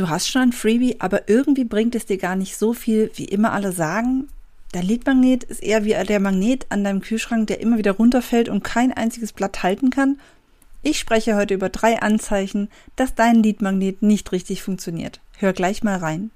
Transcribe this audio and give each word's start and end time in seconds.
Du 0.00 0.08
hast 0.08 0.28
schon 0.28 0.40
ein 0.40 0.52
Freebie, 0.52 0.96
aber 0.98 1.28
irgendwie 1.28 1.64
bringt 1.64 1.94
es 1.94 2.06
dir 2.06 2.16
gar 2.16 2.34
nicht 2.34 2.56
so 2.56 2.72
viel, 2.72 3.10
wie 3.16 3.26
immer 3.26 3.52
alle 3.52 3.70
sagen. 3.70 4.28
Dein 4.72 4.86
Leadmagnet 4.86 5.44
ist 5.44 5.62
eher 5.62 5.84
wie 5.84 5.90
der 5.90 6.20
Magnet 6.20 6.64
an 6.70 6.84
deinem 6.84 7.02
Kühlschrank, 7.02 7.48
der 7.48 7.60
immer 7.60 7.76
wieder 7.76 7.92
runterfällt 7.92 8.48
und 8.48 8.64
kein 8.64 8.94
einziges 8.94 9.34
Blatt 9.34 9.62
halten 9.62 9.90
kann. 9.90 10.18
Ich 10.82 10.98
spreche 10.98 11.36
heute 11.36 11.52
über 11.52 11.68
drei 11.68 12.00
Anzeichen, 12.00 12.70
dass 12.96 13.14
dein 13.14 13.42
Leadmagnet 13.42 14.00
nicht 14.00 14.32
richtig 14.32 14.62
funktioniert. 14.62 15.20
Hör 15.36 15.52
gleich 15.52 15.82
mal 15.82 15.98
rein. 15.98 16.30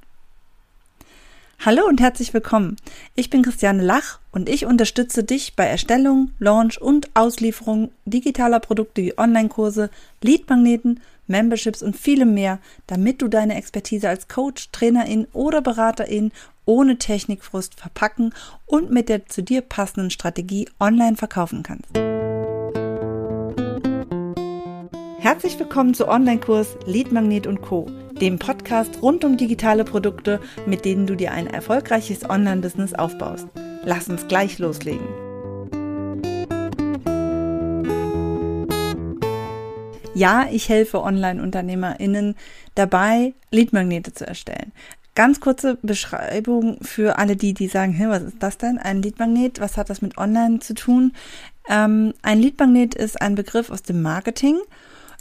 Hallo 1.67 1.87
und 1.89 1.99
herzlich 1.99 2.35
willkommen. 2.35 2.77
Ich 3.15 3.31
bin 3.31 3.41
Christiane 3.41 3.83
Lach 3.83 4.19
und 4.33 4.51
ich 4.51 4.67
unterstütze 4.67 5.25
dich 5.25 5.57
bei 5.57 5.65
Erstellung, 5.65 6.31
Launch 6.39 6.79
und 6.79 7.09
Auslieferung 7.15 7.91
digitaler 8.05 8.61
Produkte 8.61 9.01
wie 9.01 9.17
Online-Kurse, 9.17 9.89
Leadmagneten, 10.21 11.01
Memberships 11.27 11.83
und 11.83 11.97
vielem 11.97 12.35
mehr, 12.35 12.59
damit 12.87 13.23
du 13.23 13.29
deine 13.29 13.55
Expertise 13.55 14.11
als 14.11 14.29
Coach, 14.29 14.73
Trainerin 14.73 15.27
oder 15.33 15.63
Beraterin 15.63 16.33
ohne 16.67 16.99
Technikfrust 16.99 17.81
verpacken 17.81 18.35
und 18.67 18.91
mit 18.91 19.09
der 19.09 19.25
zu 19.25 19.43
dir 19.43 19.63
passenden 19.63 20.11
Strategie 20.11 20.69
online 20.79 21.17
verkaufen 21.17 21.63
kannst. 21.63 21.89
Herzlich 25.19 25.59
willkommen 25.59 25.95
zu 25.95 26.09
Online-Kurs 26.09 26.77
Lead 26.85 27.11
Magnet 27.11 27.47
und 27.47 27.63
Co., 27.63 27.87
dem 28.21 28.39
Podcast 28.39 29.03
rund 29.03 29.25
um 29.25 29.37
digitale 29.37 29.85
Produkte, 29.85 30.41
mit 30.67 30.85
denen 30.85 31.07
du 31.07 31.17
dir 31.17 31.33
ein 31.33 31.47
erfolgreiches 31.47 32.29
Online-Business 32.29 32.95
aufbaust. 32.95 33.49
Lass 33.85 34.09
uns 34.09 34.29
gleich 34.29 34.59
loslegen. 34.59 35.07
Ja, 40.15 40.47
ich 40.51 40.69
helfe 40.69 41.03
Online-UnternehmerInnen 41.03 42.37
dabei, 42.77 43.35
Leadmagnete 43.51 44.13
zu 44.13 44.27
erstellen. 44.27 44.73
Ganz 45.17 45.41
kurze 45.41 45.77
Beschreibung 45.83 46.79
für 46.83 47.19
alle 47.19 47.37
die, 47.37 47.53
die 47.53 47.69
sagen, 47.69 47.93
hey, 47.93 48.09
was 48.09 48.23
ist 48.23 48.37
das 48.41 48.59
denn? 48.59 48.79
Ein 48.79 49.03
Leadmagnet, 49.03 49.61
was 49.61 49.77
hat 49.77 49.91
das 49.91 50.03
mit 50.03 50.19
Online 50.19 50.61
zu 50.61 50.75
tun? 50.75 51.13
Ähm, 51.69 52.15
ein 52.23 52.41
Leadmagnet 52.41 52.95
ist 52.95 53.21
ein 53.21 53.35
Begriff 53.35 53.71
aus 53.71 53.83
dem 53.83 54.03
Marketing 54.03 54.59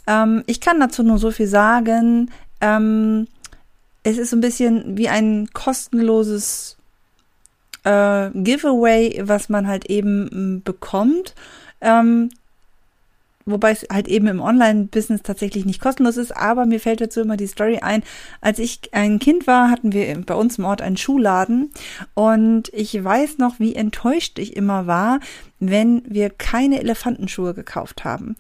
ähm, 0.08 0.44
ich 0.48 0.60
kann 0.60 0.80
dazu 0.80 1.04
nur 1.04 1.18
so 1.18 1.32
viel 1.32 1.48
sagen. 1.48 2.32
Ähm, 2.64 3.28
es 4.04 4.18
ist 4.18 4.30
so 4.30 4.38
ein 4.38 4.42
bisschen 4.42 4.98
wie 4.98 5.10
ein 5.10 5.50
kostenloses 5.54 6.78
äh, 7.84 8.30
Giveaway, 8.34 9.22
was 9.26 9.50
man 9.50 9.68
halt 9.68 9.86
eben 9.88 10.30
m, 10.32 10.62
bekommt. 10.64 11.36
Ähm, 11.82 12.30
wobei 13.46 13.72
es 13.72 13.86
halt 13.92 14.08
eben 14.08 14.28
im 14.28 14.42
Online-Business 14.42 15.22
tatsächlich 15.24 15.66
nicht 15.66 15.82
kostenlos 15.82 16.18
ist, 16.18 16.36
aber 16.36 16.66
mir 16.66 16.80
fällt 16.80 17.02
dazu 17.02 17.22
immer 17.22 17.38
die 17.38 17.48
Story 17.48 17.80
ein. 17.80 18.04
Als 18.42 18.60
ich 18.60 18.94
ein 18.94 19.20
Kind 19.20 19.48
war, 19.48 19.70
hatten 19.70 19.94
wir 19.94 20.22
bei 20.26 20.36
uns 20.36 20.58
im 20.58 20.66
Ort 20.66 20.82
einen 20.82 20.98
Schuhladen 20.98 21.72
und 22.14 22.70
ich 22.74 23.04
weiß 23.04 23.38
noch, 23.38 23.60
wie 23.60 23.76
enttäuscht 23.76 24.40
ich 24.40 24.56
immer 24.56 24.88
war, 24.88 25.20
wenn 25.60 26.04
wir 26.06 26.30
keine 26.30 26.80
Elefantenschuhe 26.80 27.54
gekauft 27.54 28.04
haben. 28.04 28.36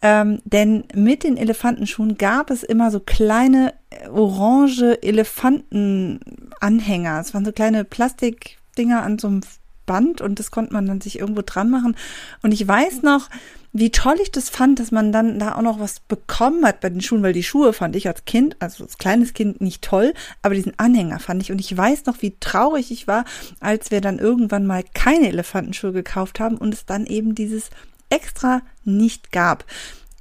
Ähm, 0.00 0.40
denn 0.44 0.84
mit 0.94 1.24
den 1.24 1.36
Elefantenschuhen 1.36 2.16
gab 2.18 2.50
es 2.50 2.62
immer 2.62 2.90
so 2.90 3.00
kleine 3.00 3.74
äh, 3.90 4.08
orange 4.08 5.02
Elefantenanhänger. 5.02 7.20
Es 7.20 7.34
waren 7.34 7.44
so 7.44 7.52
kleine 7.52 7.84
Plastikdinger 7.84 9.02
an 9.02 9.18
so 9.18 9.28
einem 9.28 9.42
Band 9.86 10.20
und 10.20 10.38
das 10.38 10.52
konnte 10.52 10.72
man 10.72 10.86
dann 10.86 11.00
sich 11.00 11.18
irgendwo 11.18 11.42
dran 11.44 11.68
machen. 11.70 11.96
Und 12.42 12.52
ich 12.52 12.68
weiß 12.68 13.02
noch, 13.02 13.28
wie 13.72 13.90
toll 13.90 14.16
ich 14.22 14.32
das 14.32 14.48
fand, 14.48 14.80
dass 14.80 14.90
man 14.90 15.12
dann 15.12 15.38
da 15.38 15.54
auch 15.54 15.62
noch 15.62 15.78
was 15.78 16.00
bekommen 16.00 16.64
hat 16.64 16.80
bei 16.80 16.88
den 16.88 17.00
Schuhen, 17.00 17.22
weil 17.22 17.32
die 17.32 17.42
Schuhe 17.42 17.72
fand 17.72 17.96
ich 17.96 18.08
als 18.08 18.24
Kind, 18.24 18.56
also 18.60 18.84
als 18.84 18.98
kleines 18.98 19.34
Kind 19.34 19.60
nicht 19.60 19.82
toll, 19.82 20.14
aber 20.42 20.54
diesen 20.54 20.78
Anhänger 20.78 21.18
fand 21.18 21.42
ich. 21.42 21.52
Und 21.52 21.60
ich 21.60 21.76
weiß 21.76 22.06
noch, 22.06 22.22
wie 22.22 22.34
traurig 22.40 22.90
ich 22.90 23.06
war, 23.06 23.24
als 23.60 23.90
wir 23.90 24.00
dann 24.00 24.18
irgendwann 24.18 24.66
mal 24.66 24.84
keine 24.94 25.28
Elefantenschuhe 25.28 25.92
gekauft 25.92 26.40
haben 26.40 26.56
und 26.56 26.72
es 26.72 26.86
dann 26.86 27.06
eben 27.06 27.34
dieses 27.34 27.70
extra 28.10 28.62
nicht 28.84 29.32
gab. 29.32 29.64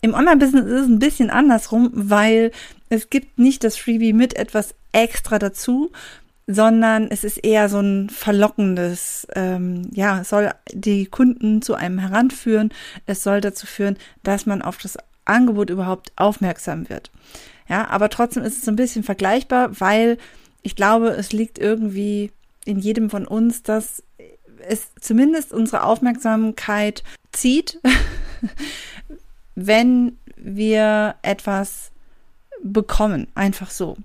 Im 0.01 0.13
Online-Business 0.13 0.65
ist 0.65 0.81
es 0.81 0.87
ein 0.87 0.99
bisschen 0.99 1.29
andersrum, 1.29 1.89
weil 1.93 2.51
es 2.89 3.09
gibt 3.09 3.39
nicht 3.39 3.63
das 3.63 3.77
Freebie 3.77 4.13
mit 4.13 4.35
etwas 4.35 4.75
extra 4.91 5.39
dazu, 5.39 5.91
sondern 6.47 7.09
es 7.11 7.25
ist 7.25 7.37
eher 7.43 7.67
so 7.67 7.79
ein 7.79 8.09
verlockendes, 8.09 9.27
ähm, 9.35 9.89
ja, 9.93 10.21
es 10.21 10.29
soll 10.29 10.51
die 10.71 11.05
Kunden 11.05 11.61
zu 11.61 11.75
einem 11.75 11.99
heranführen, 11.99 12.73
es 13.05 13.21
soll 13.21 13.41
dazu 13.41 13.67
führen, 13.67 13.97
dass 14.23 14.45
man 14.45 14.61
auf 14.61 14.77
das 14.77 14.97
Angebot 15.25 15.69
überhaupt 15.69 16.13
aufmerksam 16.15 16.89
wird. 16.89 17.11
Ja, 17.67 17.89
aber 17.89 18.09
trotzdem 18.09 18.43
ist 18.43 18.57
es 18.57 18.61
so 18.65 18.71
ein 18.71 18.77
bisschen 18.77 19.03
vergleichbar, 19.03 19.79
weil 19.81 20.17
ich 20.61 20.77
glaube, 20.77 21.09
es 21.09 21.33
liegt 21.33 21.59
irgendwie 21.59 22.31
in 22.63 22.79
jedem 22.79 23.09
von 23.09 23.27
uns, 23.27 23.61
dass 23.61 24.03
es 24.67 24.93
zumindest 24.99 25.53
unsere 25.53 25.83
Aufmerksamkeit 25.83 27.03
zieht, 27.33 27.79
wenn 29.55 30.17
wir 30.37 31.15
etwas 31.21 31.91
bekommen, 32.63 33.27
einfach 33.35 33.69
so. 33.69 33.97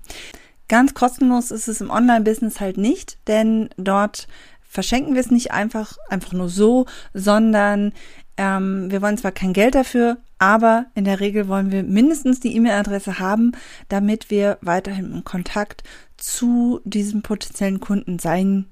Ganz 0.67 0.93
kostenlos 0.93 1.51
ist 1.51 1.67
es 1.67 1.81
im 1.81 1.89
Online-Business 1.89 2.59
halt 2.59 2.77
nicht, 2.77 3.17
denn 3.27 3.69
dort 3.77 4.27
verschenken 4.61 5.13
wir 5.13 5.21
es 5.21 5.29
nicht 5.29 5.51
einfach, 5.51 5.97
einfach 6.09 6.33
nur 6.33 6.49
so, 6.49 6.85
sondern 7.13 7.93
ähm, 8.37 8.89
wir 8.89 9.01
wollen 9.01 9.17
zwar 9.17 9.31
kein 9.31 9.53
Geld 9.53 9.75
dafür, 9.75 10.17
aber 10.39 10.87
in 10.95 11.05
der 11.05 11.19
Regel 11.19 11.47
wollen 11.47 11.71
wir 11.71 11.83
mindestens 11.83 12.39
die 12.39 12.55
E-Mail-Adresse 12.55 13.19
haben, 13.19 13.51
damit 13.89 14.31
wir 14.31 14.57
weiterhin 14.61 15.13
in 15.13 15.23
Kontakt 15.23 15.83
zu 16.17 16.81
diesem 16.85 17.21
potenziellen 17.21 17.79
Kunden 17.79 18.17
sein 18.17 18.65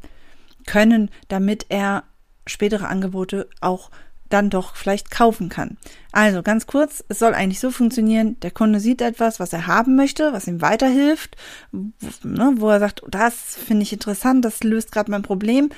können, 0.66 1.10
damit 1.28 1.68
er 1.70 2.04
spätere 2.48 2.88
Angebote 2.88 3.48
auch 3.60 3.92
dann 4.34 4.50
doch 4.50 4.76
vielleicht 4.76 5.12
kaufen 5.12 5.50
kann. 5.50 5.78
Also 6.12 6.44
ganz 6.44 6.68
kurz, 6.68 7.04
es 7.08 7.20
soll 7.20 7.34
eigentlich 7.34 7.60
so 7.60 7.72
funktionieren, 7.72 8.40
der 8.42 8.52
Kunde 8.52 8.80
sieht 8.80 9.02
etwas, 9.02 9.40
was 9.40 9.54
er 9.54 9.68
haben 9.68 9.96
möchte, 9.96 10.34
was 10.34 10.48
ihm 10.48 10.62
weiterhilft, 10.62 11.38
wo, 11.72 11.92
ne, 12.24 12.56
er 12.60 12.80
sagt, 12.80 13.04
das 13.10 13.56
finde 13.56 13.84
ich 13.84 13.94
interessant, 13.94 14.44
das 14.44 14.64
löst 14.64 14.92
gerade 14.92 15.12
mein 15.12 15.22
Problem. 15.22 15.70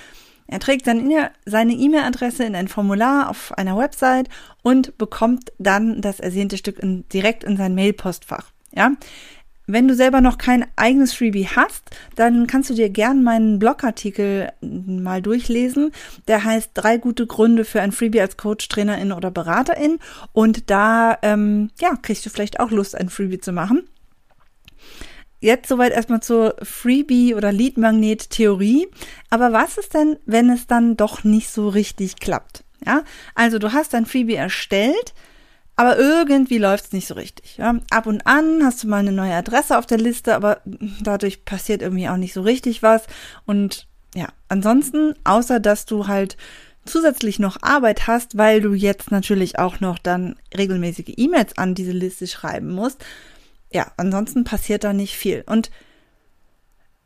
Er 0.48 0.60
trägt 0.60 0.88
dann 0.88 1.10
seine 1.46 1.74
E-Mail-Adresse 1.74 2.44
in 2.44 2.56
ein 2.56 2.68
Formular 2.68 3.30
auf 3.30 3.58
einer 3.58 3.78
Website 3.78 4.30
und 4.62 4.98
bekommt 4.98 5.52
dann 5.58 6.02
das 6.02 6.20
ersehnte 6.20 6.58
Stück 6.58 6.80
in, 6.80 7.08
direkt 7.10 7.44
in 7.44 7.58
sein 7.58 7.76
Mail-Postfach. 7.76 8.52
Ja, 8.76 8.92
wenn 9.66 9.88
du 9.88 9.96
selber 9.96 10.22
noch 10.22 10.38
kein 10.38 10.66
eigenes 10.76 11.14
Freebie 11.14 11.48
hast, 11.48 11.84
dann 12.16 12.48
kannst 12.48 12.70
du 12.70 12.74
dir 12.74 12.90
gern 12.90 13.24
meinen 13.24 13.60
Blogartikel 13.60 14.52
mal 14.62 15.22
durchlesen. 15.22 15.92
Der 16.28 16.44
heißt 16.44 16.72
drei 16.74 16.98
gute 16.98 17.28
Gründe 17.28 17.64
für 17.64 17.82
ein 17.82 17.92
Freebie 17.92 18.22
als 18.22 18.38
Coach, 18.38 18.68
Trainerin 18.68 19.12
oder 19.12 19.32
Beraterin. 19.32 20.00
Und 20.34 20.70
da 20.70 21.18
ähm, 21.22 21.72
ja, 21.80 21.96
kriegst 22.02 22.26
du 22.26 22.30
vielleicht 22.30 22.60
auch 22.60 22.72
Lust, 22.72 22.96
ein 22.96 23.10
Freebie 23.10 23.40
zu 23.40 23.54
machen. 23.54 23.88
Jetzt 25.40 25.68
soweit 25.68 25.92
erstmal 25.92 26.22
zur 26.22 26.56
Freebie 26.62 27.36
oder 27.36 27.52
Lead 27.52 27.78
Magnet 27.78 28.30
Theorie. 28.30 28.88
Aber 29.30 29.52
was 29.52 29.78
ist 29.78 29.94
denn, 29.94 30.18
wenn 30.26 30.50
es 30.50 30.68
dann 30.68 30.96
doch 30.96 31.24
nicht 31.24 31.50
so 31.50 31.70
richtig 31.70 32.18
klappt? 32.18 32.64
Ja, 32.86 33.04
also 33.36 33.60
du 33.60 33.72
hast 33.72 33.94
dein 33.94 34.06
Freebie 34.06 34.36
erstellt, 34.36 35.14
aber 35.76 35.98
irgendwie 35.98 36.58
läuft 36.60 36.86
es 36.86 36.92
nicht 36.92 37.08
so 37.08 37.16
richtig. 37.16 37.58
Ja? 37.58 37.76
Ab 37.90 38.06
und 38.06 38.26
an 38.28 38.64
hast 38.64 38.84
du 38.84 38.88
mal 38.88 38.98
eine 38.98 39.12
neue 39.12 39.34
Adresse 39.34 39.78
auf 39.78 39.86
der 39.86 39.98
Liste, 39.98 40.36
aber 40.36 40.62
dadurch 41.02 41.46
passiert 41.46 41.82
irgendwie 41.82 42.10
auch 42.10 42.18
nicht 42.18 42.34
so 42.34 42.42
richtig 42.42 42.84
was. 42.84 43.04
Und 43.46 43.88
ja, 44.14 44.28
ansonsten, 44.50 45.16
außer 45.24 45.60
dass 45.60 45.86
du 45.86 46.08
halt 46.08 46.38
zusätzlich 46.86 47.40
noch 47.40 47.58
Arbeit 47.62 48.08
hast, 48.08 48.38
weil 48.38 48.62
du 48.62 48.74
jetzt 48.74 49.10
natürlich 49.10 49.58
auch 49.58 49.80
noch 49.80 49.98
dann 49.98 50.36
regelmäßige 50.56 51.14
E-Mails 51.18 51.58
an 51.58 51.76
diese 51.76 51.94
Liste 51.94 52.28
schreiben 52.28 52.72
musst. 52.72 53.04
Ja, 53.72 53.92
ansonsten 53.98 54.44
passiert 54.44 54.84
da 54.84 54.94
nicht 54.94 55.16
viel. 55.16 55.44
Und 55.48 55.72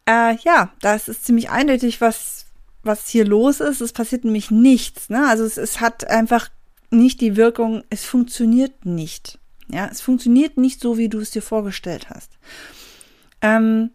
äh, 0.05 0.35
ja, 0.43 0.73
das 0.81 1.07
ist 1.07 1.25
ziemlich 1.25 1.49
eindeutig, 1.49 2.01
was 2.01 2.47
was 2.87 3.07
hier 3.07 3.25
los 3.25 3.59
ist. 3.59 3.81
Es 3.81 3.93
passiert 3.93 4.25
nämlich 4.25 4.49
nichts. 4.49 5.09
Ne? 5.09 5.27
Also 5.27 5.43
es, 5.43 5.57
es 5.57 5.79
hat 5.79 6.09
einfach 6.09 6.49
nicht 6.89 7.21
die 7.21 7.35
Wirkung, 7.35 7.83
es 7.89 8.05
funktioniert 8.05 8.85
nicht. 8.85 9.39
Ja, 9.69 9.89
es 9.91 10.01
funktioniert 10.01 10.57
nicht 10.57 10.79
so, 10.79 10.97
wie 10.97 11.09
du 11.09 11.19
es 11.19 11.31
dir 11.31 11.41
vorgestellt 11.41 12.09
hast. 12.09 12.31
Ähm, 13.41 13.91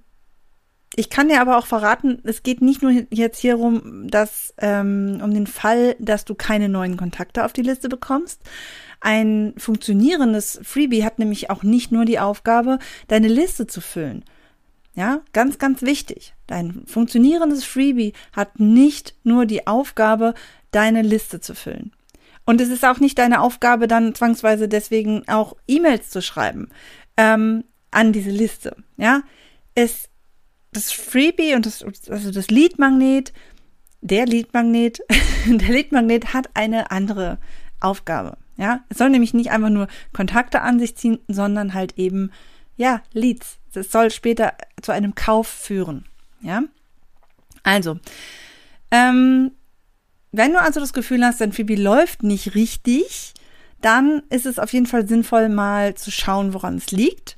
ich 0.94 1.08
kann 1.08 1.28
dir 1.28 1.40
aber 1.40 1.56
auch 1.56 1.66
verraten, 1.66 2.20
es 2.24 2.42
geht 2.42 2.60
nicht 2.60 2.82
nur 2.82 2.92
jetzt 3.10 3.38
hier 3.38 3.58
um, 3.58 4.08
dass, 4.08 4.52
ähm, 4.58 5.20
um 5.22 5.32
den 5.32 5.46
Fall, 5.46 5.96
dass 5.98 6.26
du 6.26 6.34
keine 6.34 6.68
neuen 6.68 6.98
Kontakte 6.98 7.44
auf 7.44 7.54
die 7.54 7.62
Liste 7.62 7.88
bekommst. 7.88 8.42
Ein 9.00 9.54
funktionierendes 9.56 10.60
Freebie 10.62 11.04
hat 11.04 11.18
nämlich 11.18 11.48
auch 11.48 11.62
nicht 11.62 11.92
nur 11.92 12.04
die 12.04 12.18
Aufgabe, 12.18 12.78
deine 13.08 13.28
Liste 13.28 13.66
zu 13.66 13.80
füllen. 13.80 14.24
Ja, 14.94 15.22
ganz, 15.32 15.58
ganz 15.58 15.80
wichtig. 15.80 16.34
Dein 16.46 16.84
funktionierendes 16.86 17.64
Freebie 17.64 18.12
hat 18.32 18.60
nicht 18.60 19.14
nur 19.24 19.46
die 19.46 19.66
Aufgabe, 19.66 20.34
deine 20.70 21.00
Liste 21.00 21.40
zu 21.40 21.54
füllen. 21.54 21.92
Und 22.44 22.60
es 22.60 22.68
ist 22.68 22.84
auch 22.84 22.98
nicht 22.98 23.18
deine 23.18 23.40
Aufgabe, 23.40 23.86
dann 23.86 24.14
zwangsweise 24.14 24.68
deswegen 24.68 25.26
auch 25.28 25.56
E-Mails 25.68 26.10
zu 26.10 26.20
schreiben 26.22 26.68
ähm, 27.16 27.64
an 27.90 28.12
diese 28.12 28.30
Liste. 28.30 28.76
Ja, 28.96 29.22
ist 29.74 30.08
das 30.72 30.90
Freebie 30.92 31.54
und 31.54 31.66
das, 31.66 31.84
also 32.08 32.30
das 32.30 32.50
Leadmagnet, 32.50 33.32
der 34.00 34.26
Leadmagnet, 34.26 35.00
der 35.46 35.68
Leadmagnet 35.68 36.34
hat 36.34 36.50
eine 36.54 36.90
andere 36.90 37.38
Aufgabe. 37.80 38.38
Ja, 38.56 38.84
es 38.88 38.98
soll 38.98 39.10
nämlich 39.10 39.34
nicht 39.34 39.50
einfach 39.50 39.70
nur 39.70 39.88
Kontakte 40.12 40.62
an 40.62 40.78
sich 40.78 40.96
ziehen, 40.96 41.18
sondern 41.28 41.74
halt 41.74 41.98
eben, 41.98 42.30
ja, 42.76 43.02
Leads. 43.12 43.58
Es 43.74 43.90
soll 43.90 44.10
später 44.10 44.54
zu 44.82 44.92
einem 44.92 45.14
Kauf 45.14 45.48
führen. 45.48 46.06
Ja, 46.40 46.62
also, 47.62 47.98
ähm, 48.90 49.52
wenn 50.32 50.52
du 50.52 50.61
also 50.61 50.81
das 50.81 50.93
Gefühl 50.93 51.25
hast, 51.25 51.40
dein 51.40 51.52
Freebie 51.52 51.76
läuft 51.76 52.23
nicht 52.23 52.55
richtig, 52.55 53.34
dann 53.81 54.23
ist 54.31 54.46
es 54.46 54.58
auf 54.58 54.73
jeden 54.73 54.87
Fall 54.87 55.06
sinnvoll, 55.06 55.49
mal 55.49 55.94
zu 55.94 56.11
schauen, 56.11 56.55
woran 56.55 56.76
es 56.76 56.90
liegt. 56.90 57.37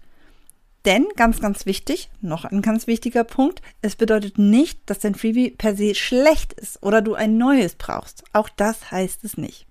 Denn, 0.85 1.07
ganz, 1.17 1.41
ganz 1.41 1.65
wichtig, 1.65 2.11
noch 2.21 2.45
ein 2.45 2.61
ganz 2.61 2.87
wichtiger 2.87 3.25
Punkt, 3.25 3.63
es 3.81 3.97
bedeutet 3.97 4.39
nicht, 4.39 4.79
dass 4.87 4.99
dein 4.99 5.15
Freebie 5.15 5.51
per 5.51 5.75
se 5.75 5.95
schlecht 5.95 6.53
ist 6.53 6.83
oder 6.83 7.01
du 7.01 7.15
ein 7.15 7.39
neues 7.39 7.75
brauchst. 7.75 8.23
Auch 8.33 8.51
das 8.51 8.91
heißt 8.91 9.25
es 9.25 9.39
nicht. 9.39 9.67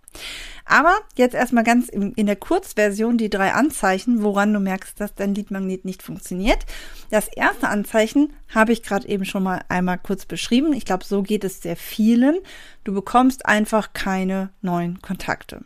Aber 0.66 0.98
jetzt 1.16 1.36
erstmal 1.36 1.64
ganz 1.64 1.90
in, 1.90 2.26
der 2.26 2.36
Kurzversion 2.36 3.18
die 3.18 3.30
drei 3.30 3.54
Anzeichen, 3.54 4.24
woran 4.24 4.54
du 4.54 4.60
merkst, 4.60 5.00
dass 5.00 5.14
dein 5.14 5.36
Leadmagnet 5.36 5.84
nicht 5.84 6.02
funktioniert. 6.02 6.66
Das 7.10 7.28
erste 7.28 7.68
Anzeichen 7.68 8.34
habe 8.54 8.72
ich 8.72 8.82
gerade 8.82 9.08
eben 9.08 9.26
schon 9.26 9.44
mal 9.44 9.62
einmal 9.68 9.98
kurz 9.98 10.26
beschrieben. 10.26 10.74
Ich 10.74 10.86
glaube, 10.86 11.04
so 11.04 11.22
geht 11.22 11.44
es 11.44 11.62
sehr 11.62 11.76
vielen. 11.76 12.38
Du 12.86 12.94
bekommst 12.94 13.46
einfach 13.46 13.92
keine 13.94 14.52
neuen 14.62 15.02
Kontakte. 15.02 15.66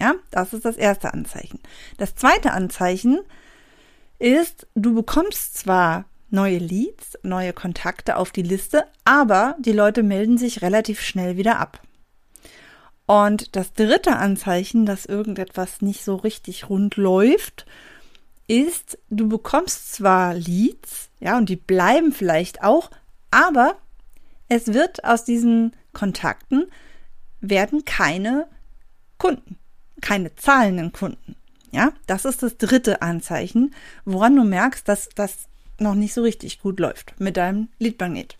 Ja, 0.00 0.14
das 0.30 0.52
ist 0.52 0.64
das 0.64 0.76
erste 0.76 1.12
Anzeichen. 1.14 1.60
Das 1.96 2.14
zweite 2.14 2.52
Anzeichen 2.52 3.20
ist, 4.18 4.66
du 4.74 4.94
bekommst 4.94 5.56
zwar 5.56 6.04
neue 6.30 6.58
Leads, 6.58 7.18
neue 7.22 7.52
Kontakte 7.52 8.16
auf 8.16 8.30
die 8.30 8.42
Liste, 8.42 8.84
aber 9.04 9.56
die 9.58 9.72
Leute 9.72 10.02
melden 10.02 10.38
sich 10.38 10.62
relativ 10.62 11.00
schnell 11.00 11.36
wieder 11.36 11.58
ab. 11.58 11.80
Und 13.08 13.56
das 13.56 13.72
dritte 13.72 14.16
Anzeichen, 14.16 14.84
dass 14.84 15.06
irgendetwas 15.06 15.80
nicht 15.80 16.04
so 16.04 16.16
richtig 16.16 16.68
rund 16.68 16.96
läuft, 16.96 17.64
ist, 18.48 18.98
du 19.08 19.30
bekommst 19.30 19.94
zwar 19.94 20.34
Leads, 20.34 21.08
ja, 21.18 21.38
und 21.38 21.48
die 21.48 21.56
bleiben 21.56 22.12
vielleicht 22.12 22.62
auch, 22.62 22.90
aber 23.30 23.76
es 24.50 24.74
wird 24.74 25.04
aus 25.04 25.24
diesen 25.24 25.72
Kontakten 25.94 26.66
werden 27.40 27.86
keine 27.86 28.46
Kunden, 29.16 29.56
keine 30.02 30.36
zahlenden 30.36 30.92
Kunden. 30.92 31.34
Ja, 31.72 31.92
das 32.06 32.26
ist 32.26 32.42
das 32.42 32.58
dritte 32.58 33.00
Anzeichen, 33.00 33.74
woran 34.04 34.36
du 34.36 34.44
merkst, 34.44 34.86
dass 34.86 35.08
das 35.14 35.48
noch 35.78 35.94
nicht 35.94 36.12
so 36.12 36.20
richtig 36.20 36.60
gut 36.60 36.78
läuft 36.78 37.18
mit 37.18 37.38
deinem 37.38 37.68
Leadmagnet. 37.78 38.36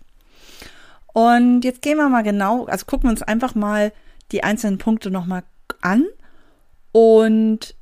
Und 1.11 1.63
jetzt 1.63 1.81
gehen 1.81 1.97
wir 1.97 2.07
mal 2.07 2.21
genau, 2.21 2.65
also 2.65 2.85
gucken 2.85 3.07
wir 3.07 3.11
uns 3.11 3.23
einfach 3.23 3.55
mal 3.55 3.91
die 4.31 4.43
einzelnen 4.43 4.77
Punkte 4.77 5.11
nochmal 5.11 5.43
an 5.81 6.05
und 6.91 7.75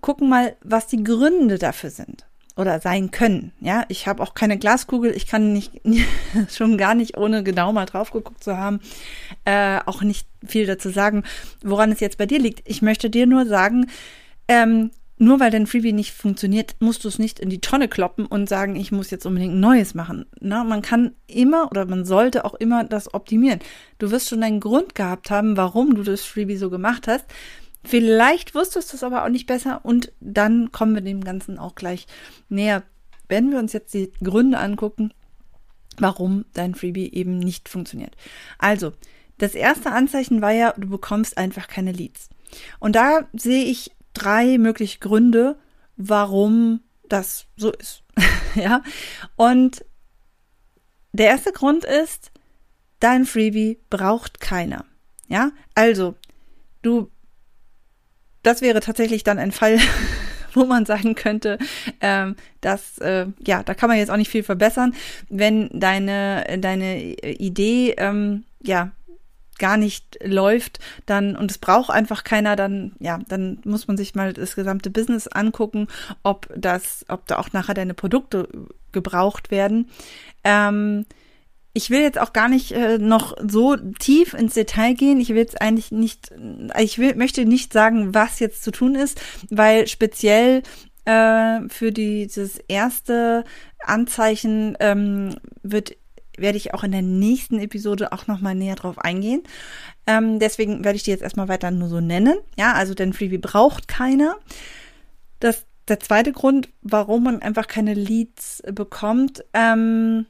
gucken 0.00 0.28
mal, 0.28 0.56
was 0.62 0.86
die 0.86 1.02
Gründe 1.02 1.58
dafür 1.58 1.90
sind 1.90 2.26
oder 2.56 2.80
sein 2.80 3.10
können. 3.10 3.52
Ja, 3.60 3.84
ich 3.88 4.06
habe 4.06 4.22
auch 4.22 4.34
keine 4.34 4.58
Glaskugel, 4.58 5.14
ich 5.14 5.26
kann 5.26 5.52
nicht 5.52 5.72
schon 6.50 6.78
gar 6.78 6.94
nicht, 6.94 7.16
ohne 7.16 7.42
genau 7.42 7.72
mal 7.72 7.86
drauf 7.86 8.10
geguckt 8.10 8.44
zu 8.44 8.56
haben, 8.56 8.80
äh, 9.44 9.78
auch 9.86 10.02
nicht 10.02 10.26
viel 10.46 10.66
dazu 10.66 10.90
sagen, 10.90 11.24
woran 11.62 11.92
es 11.92 12.00
jetzt 12.00 12.18
bei 12.18 12.26
dir 12.26 12.38
liegt. 12.38 12.68
Ich 12.68 12.82
möchte 12.82 13.10
dir 13.10 13.26
nur 13.26 13.46
sagen, 13.46 13.86
ähm, 14.48 14.90
nur 15.20 15.38
weil 15.38 15.50
dein 15.50 15.66
Freebie 15.66 15.92
nicht 15.92 16.12
funktioniert, 16.12 16.76
musst 16.80 17.04
du 17.04 17.08
es 17.08 17.18
nicht 17.18 17.38
in 17.40 17.50
die 17.50 17.60
Tonne 17.60 17.88
kloppen 17.88 18.24
und 18.24 18.48
sagen, 18.48 18.74
ich 18.74 18.90
muss 18.90 19.10
jetzt 19.10 19.26
unbedingt 19.26 19.54
neues 19.54 19.92
machen. 19.92 20.24
Na, 20.40 20.64
man 20.64 20.80
kann 20.80 21.14
immer 21.26 21.70
oder 21.70 21.84
man 21.84 22.06
sollte 22.06 22.46
auch 22.46 22.54
immer 22.54 22.84
das 22.84 23.12
optimieren. 23.12 23.60
Du 23.98 24.10
wirst 24.10 24.30
schon 24.30 24.42
einen 24.42 24.60
Grund 24.60 24.94
gehabt 24.94 25.30
haben, 25.30 25.58
warum 25.58 25.94
du 25.94 26.04
das 26.04 26.22
Freebie 26.22 26.56
so 26.56 26.70
gemacht 26.70 27.06
hast. 27.06 27.26
Vielleicht 27.84 28.54
wusstest 28.54 28.92
du 28.92 28.96
es 28.96 29.02
aber 29.02 29.22
auch 29.22 29.28
nicht 29.28 29.46
besser 29.46 29.80
und 29.82 30.10
dann 30.20 30.72
kommen 30.72 30.94
wir 30.94 31.02
dem 31.02 31.22
Ganzen 31.22 31.58
auch 31.58 31.74
gleich 31.74 32.06
näher. 32.48 32.82
Wenn 33.28 33.50
wir 33.50 33.58
uns 33.58 33.74
jetzt 33.74 33.92
die 33.92 34.10
Gründe 34.24 34.58
angucken, 34.58 35.12
warum 35.98 36.46
dein 36.54 36.74
Freebie 36.74 37.12
eben 37.12 37.38
nicht 37.38 37.68
funktioniert. 37.68 38.16
Also, 38.58 38.94
das 39.36 39.54
erste 39.54 39.92
Anzeichen 39.92 40.40
war 40.40 40.52
ja, 40.52 40.72
du 40.78 40.88
bekommst 40.88 41.36
einfach 41.36 41.68
keine 41.68 41.92
Leads. 41.92 42.30
Und 42.78 42.96
da 42.96 43.28
sehe 43.34 43.64
ich 43.64 43.90
drei 44.20 44.58
mögliche 44.58 44.98
Gründe, 44.98 45.56
warum 45.96 46.80
das 47.08 47.46
so 47.56 47.72
ist. 47.72 48.02
ja. 48.54 48.82
Und 49.36 49.84
der 51.12 51.26
erste 51.26 51.52
Grund 51.52 51.84
ist, 51.84 52.30
dein 53.00 53.24
Freebie 53.24 53.78
braucht 53.88 54.40
keiner. 54.40 54.84
Ja. 55.28 55.52
Also, 55.74 56.14
du, 56.82 57.10
das 58.42 58.60
wäre 58.60 58.80
tatsächlich 58.80 59.24
dann 59.24 59.38
ein 59.38 59.52
Fall, 59.52 59.78
wo 60.52 60.64
man 60.64 60.84
sagen 60.84 61.14
könnte, 61.14 61.58
ähm, 62.00 62.36
dass, 62.60 62.98
äh, 62.98 63.26
ja, 63.44 63.62
da 63.62 63.74
kann 63.74 63.88
man 63.88 63.98
jetzt 63.98 64.10
auch 64.10 64.16
nicht 64.16 64.30
viel 64.30 64.42
verbessern, 64.42 64.94
wenn 65.28 65.70
deine, 65.72 66.58
deine 66.58 67.02
Idee, 67.02 67.94
ähm, 67.96 68.44
ja, 68.62 68.92
gar 69.60 69.76
nicht 69.76 70.18
läuft, 70.24 70.80
dann 71.06 71.36
und 71.36 71.52
es 71.52 71.58
braucht 71.58 71.90
einfach 71.90 72.24
keiner, 72.24 72.56
dann 72.56 72.96
ja, 72.98 73.20
dann 73.28 73.60
muss 73.64 73.86
man 73.86 73.96
sich 73.96 74.16
mal 74.16 74.32
das 74.32 74.56
gesamte 74.56 74.90
Business 74.90 75.28
angucken, 75.28 75.86
ob 76.24 76.52
das, 76.56 77.04
ob 77.08 77.28
da 77.28 77.38
auch 77.38 77.52
nachher 77.52 77.74
deine 77.74 77.94
Produkte 77.94 78.48
gebraucht 78.90 79.52
werden. 79.52 79.88
Ähm, 80.42 81.06
ich 81.72 81.90
will 81.90 82.00
jetzt 82.00 82.18
auch 82.18 82.32
gar 82.32 82.48
nicht 82.48 82.72
äh, 82.72 82.98
noch 82.98 83.36
so 83.46 83.76
tief 83.76 84.34
ins 84.34 84.54
Detail 84.54 84.94
gehen. 84.94 85.20
Ich 85.20 85.28
will 85.28 85.36
jetzt 85.36 85.60
eigentlich 85.62 85.92
nicht, 85.92 86.32
ich 86.78 86.98
will, 86.98 87.14
möchte 87.14 87.44
nicht 87.44 87.72
sagen, 87.72 88.12
was 88.12 88.40
jetzt 88.40 88.64
zu 88.64 88.72
tun 88.72 88.96
ist, 88.96 89.20
weil 89.50 89.86
speziell 89.86 90.62
äh, 91.04 91.60
für 91.68 91.92
dieses 91.92 92.58
erste 92.66 93.44
Anzeichen 93.84 94.76
ähm, 94.80 95.36
wird 95.62 95.96
werde 96.40 96.58
ich 96.58 96.74
auch 96.74 96.84
in 96.84 96.92
der 96.92 97.02
nächsten 97.02 97.58
Episode 97.58 98.12
auch 98.12 98.26
nochmal 98.26 98.54
näher 98.54 98.76
drauf 98.76 98.98
eingehen. 98.98 99.42
Ähm, 100.06 100.38
deswegen 100.38 100.84
werde 100.84 100.96
ich 100.96 101.02
die 101.02 101.10
jetzt 101.10 101.22
erstmal 101.22 101.48
weiter 101.48 101.70
nur 101.70 101.88
so 101.88 102.00
nennen. 102.00 102.38
Ja, 102.56 102.72
also 102.72 102.94
denn 102.94 103.12
Freebie 103.12 103.38
braucht 103.38 103.88
keiner. 103.88 104.36
Das, 105.38 105.66
der 105.88 106.00
zweite 106.00 106.32
Grund, 106.32 106.68
warum 106.82 107.24
man 107.24 107.42
einfach 107.42 107.66
keine 107.66 107.94
Leads 107.94 108.62
bekommt, 108.72 109.44
ähm, 109.54 110.26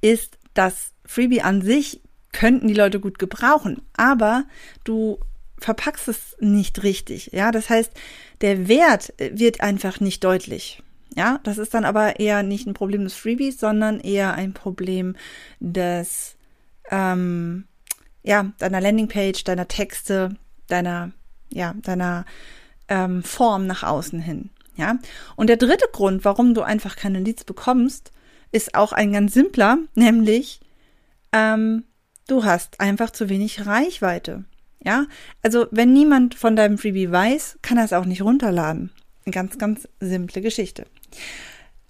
ist, 0.00 0.38
dass 0.54 0.92
Freebie 1.04 1.42
an 1.42 1.62
sich 1.62 2.00
könnten 2.32 2.68
die 2.68 2.74
Leute 2.74 2.98
gut 2.98 3.18
gebrauchen, 3.18 3.82
aber 3.94 4.44
du 4.84 5.18
verpackst 5.58 6.08
es 6.08 6.36
nicht 6.40 6.82
richtig. 6.82 7.30
Ja, 7.32 7.52
das 7.52 7.70
heißt, 7.70 7.92
der 8.40 8.68
Wert 8.68 9.12
wird 9.18 9.60
einfach 9.60 10.00
nicht 10.00 10.24
deutlich. 10.24 10.82
Ja, 11.14 11.40
das 11.42 11.58
ist 11.58 11.74
dann 11.74 11.84
aber 11.84 12.20
eher 12.20 12.42
nicht 12.42 12.66
ein 12.66 12.74
Problem 12.74 13.04
des 13.04 13.14
Freebies, 13.14 13.60
sondern 13.60 14.00
eher 14.00 14.34
ein 14.34 14.54
Problem 14.54 15.14
des, 15.60 16.36
ähm, 16.90 17.64
ja, 18.22 18.52
deiner 18.58 18.80
Landingpage, 18.80 19.44
deiner 19.44 19.68
Texte, 19.68 20.36
deiner, 20.68 21.12
ja, 21.50 21.74
deiner 21.82 22.24
ähm, 22.88 23.22
Form 23.22 23.66
nach 23.66 23.82
außen 23.82 24.20
hin. 24.20 24.50
Ja, 24.76 24.98
und 25.36 25.48
der 25.48 25.58
dritte 25.58 25.86
Grund, 25.92 26.24
warum 26.24 26.54
du 26.54 26.62
einfach 26.62 26.96
keine 26.96 27.20
Leads 27.20 27.44
bekommst, 27.44 28.10
ist 28.52 28.74
auch 28.74 28.92
ein 28.92 29.12
ganz 29.12 29.34
simpler, 29.34 29.78
nämlich 29.94 30.60
ähm, 31.32 31.84
du 32.26 32.44
hast 32.44 32.80
einfach 32.80 33.10
zu 33.10 33.28
wenig 33.28 33.66
Reichweite. 33.66 34.44
Ja, 34.84 35.06
also 35.42 35.66
wenn 35.70 35.92
niemand 35.92 36.34
von 36.34 36.56
deinem 36.56 36.78
Freebie 36.78 37.10
weiß, 37.10 37.58
kann 37.62 37.78
er 37.78 37.84
es 37.84 37.92
auch 37.92 38.06
nicht 38.06 38.22
runterladen. 38.22 38.90
Eine 39.24 39.32
ganz, 39.32 39.58
ganz 39.58 39.88
simple 40.00 40.42
Geschichte. 40.42 40.86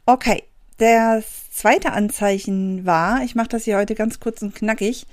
Okay, 0.06 0.44
das 0.78 1.50
zweite 1.52 1.92
Anzeichen 1.92 2.84
war, 2.84 3.22
ich 3.22 3.34
mache 3.34 3.48
das 3.48 3.64
hier 3.64 3.76
heute 3.76 3.94
ganz 3.94 4.18
kurz 4.20 4.42
und 4.42 4.54
knackig 4.54 5.06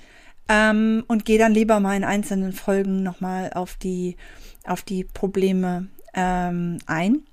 ähm, 0.47 1.03
und 1.07 1.25
gehe 1.25 1.37
dann 1.37 1.53
lieber 1.53 1.79
mal 1.79 1.95
in 1.95 2.03
einzelnen 2.03 2.53
Folgen 2.53 3.03
nochmal 3.03 3.51
auf 3.53 3.75
die, 3.75 4.17
auf 4.65 4.81
die 4.81 5.03
Probleme 5.03 5.87
ähm, 6.13 6.79
ein. 6.87 7.23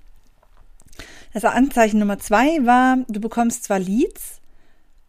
Das 1.33 1.45
Anzeichen 1.45 1.99
Nummer 1.99 2.19
zwei 2.19 2.65
war, 2.65 2.97
du 3.07 3.19
bekommst 3.19 3.63
zwar 3.63 3.79
Leads, 3.79 4.39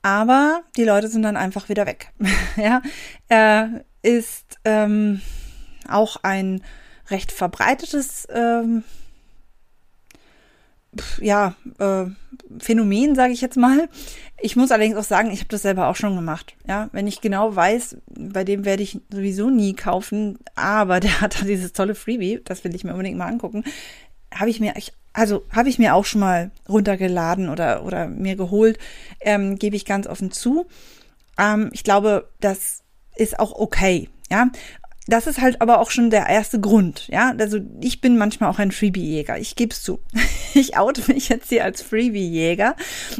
aber 0.02 0.62
die 0.76 0.84
Leute 0.84 1.08
sind 1.08 1.22
dann 1.22 1.36
einfach 1.36 1.68
wieder 1.68 1.86
weg. 1.86 2.12
ja, 2.56 2.82
äh, 3.28 3.80
ist 4.02 4.58
ähm, 4.64 5.20
auch 5.88 6.16
ein 6.22 6.62
recht 7.10 7.32
verbreitetes 7.32 8.26
ähm, 8.30 8.84
ja, 11.20 11.54
äh, 11.78 12.06
Phänomen, 12.58 13.14
sage 13.14 13.32
ich 13.32 13.40
jetzt 13.40 13.56
mal. 13.56 13.88
Ich 14.40 14.56
muss 14.56 14.70
allerdings 14.70 14.96
auch 14.96 15.04
sagen, 15.04 15.30
ich 15.30 15.40
habe 15.40 15.50
das 15.50 15.62
selber 15.62 15.88
auch 15.88 15.96
schon 15.96 16.16
gemacht. 16.16 16.54
Ja, 16.66 16.88
wenn 16.92 17.06
ich 17.06 17.20
genau 17.20 17.54
weiß, 17.54 17.98
bei 18.06 18.44
dem 18.44 18.64
werde 18.64 18.82
ich 18.82 19.00
sowieso 19.12 19.50
nie 19.50 19.74
kaufen, 19.74 20.38
aber 20.54 21.00
der 21.00 21.20
hat 21.20 21.40
da 21.40 21.44
dieses 21.44 21.72
tolle 21.72 21.94
Freebie, 21.94 22.40
das 22.44 22.64
will 22.64 22.74
ich 22.74 22.84
mir 22.84 22.92
unbedingt 22.92 23.18
mal 23.18 23.26
angucken, 23.26 23.64
habe 24.32 24.50
ich 24.50 24.60
mir 24.60 24.74
also 25.12 25.44
habe 25.50 25.68
ich 25.68 25.78
mir 25.78 25.94
auch 25.94 26.04
schon 26.04 26.20
mal 26.20 26.52
runtergeladen 26.68 27.48
oder, 27.48 27.84
oder 27.84 28.06
mir 28.06 28.36
geholt, 28.36 28.78
ähm, 29.20 29.58
gebe 29.58 29.74
ich 29.74 29.84
ganz 29.84 30.06
offen 30.06 30.30
zu. 30.30 30.66
Ähm, 31.36 31.70
ich 31.72 31.82
glaube, 31.82 32.28
das 32.40 32.82
ist 33.16 33.38
auch 33.38 33.52
okay. 33.52 34.08
Ja, 34.30 34.48
das 35.08 35.26
ist 35.26 35.40
halt 35.40 35.62
aber 35.62 35.80
auch 35.80 35.90
schon 35.90 36.10
der 36.10 36.28
erste 36.28 36.60
Grund, 36.60 37.08
ja. 37.08 37.34
Also 37.38 37.58
ich 37.80 38.00
bin 38.02 38.18
manchmal 38.18 38.50
auch 38.50 38.58
ein 38.58 38.72
Freebie-Jäger. 38.72 39.38
Ich 39.38 39.56
gebe 39.56 39.72
es 39.72 39.82
zu. 39.82 40.00
Ich 40.54 40.76
oute 40.76 41.12
mich 41.12 41.28
jetzt 41.28 41.50
hier 41.50 41.62
als 41.62 41.82
Freebie-Jäger. 41.82 42.74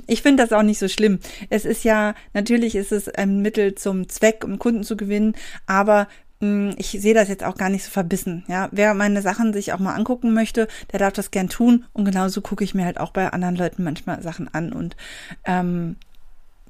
Ich 0.06 0.22
finde 0.22 0.42
das 0.42 0.52
auch 0.52 0.62
nicht 0.62 0.78
so 0.78 0.88
schlimm. 0.88 1.20
Es 1.50 1.64
ist 1.64 1.84
ja, 1.84 2.14
natürlich 2.32 2.74
ist 2.74 2.90
es 2.90 3.08
ein 3.08 3.42
Mittel 3.42 3.74
zum 3.74 4.08
Zweck, 4.08 4.44
um 4.44 4.58
Kunden 4.58 4.82
zu 4.82 4.96
gewinnen, 4.96 5.34
aber 5.66 6.08
hm, 6.40 6.74
ich 6.78 6.90
sehe 6.90 7.14
das 7.14 7.28
jetzt 7.28 7.44
auch 7.44 7.56
gar 7.56 7.68
nicht 7.68 7.84
so 7.84 7.90
verbissen. 7.90 8.44
Ja, 8.48 8.68
wer 8.72 8.94
meine 8.94 9.22
Sachen 9.22 9.52
sich 9.52 9.72
auch 9.72 9.78
mal 9.78 9.94
angucken 9.94 10.32
möchte, 10.32 10.68
der 10.90 10.98
darf 10.98 11.12
das 11.12 11.30
gern 11.30 11.48
tun. 11.48 11.84
Und 11.92 12.04
genauso 12.04 12.40
gucke 12.40 12.64
ich 12.64 12.74
mir 12.74 12.84
halt 12.84 12.98
auch 12.98 13.12
bei 13.12 13.28
anderen 13.30 13.56
Leuten 13.56 13.84
manchmal 13.84 14.22
Sachen 14.22 14.52
an. 14.52 14.72
Und 14.72 14.96
ähm, 15.44 15.96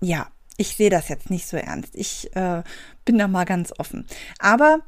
ja, 0.01 0.29
ich 0.57 0.77
sehe 0.77 0.91
das 0.91 1.09
jetzt 1.09 1.31
nicht 1.31 1.47
so 1.47 1.57
ernst. 1.57 1.95
Ich 1.95 2.35
äh, 2.37 2.63
bin 3.05 3.17
da 3.17 3.29
mal 3.29 3.45
ganz 3.45 3.73
offen. 3.79 4.07
Aber 4.39 4.81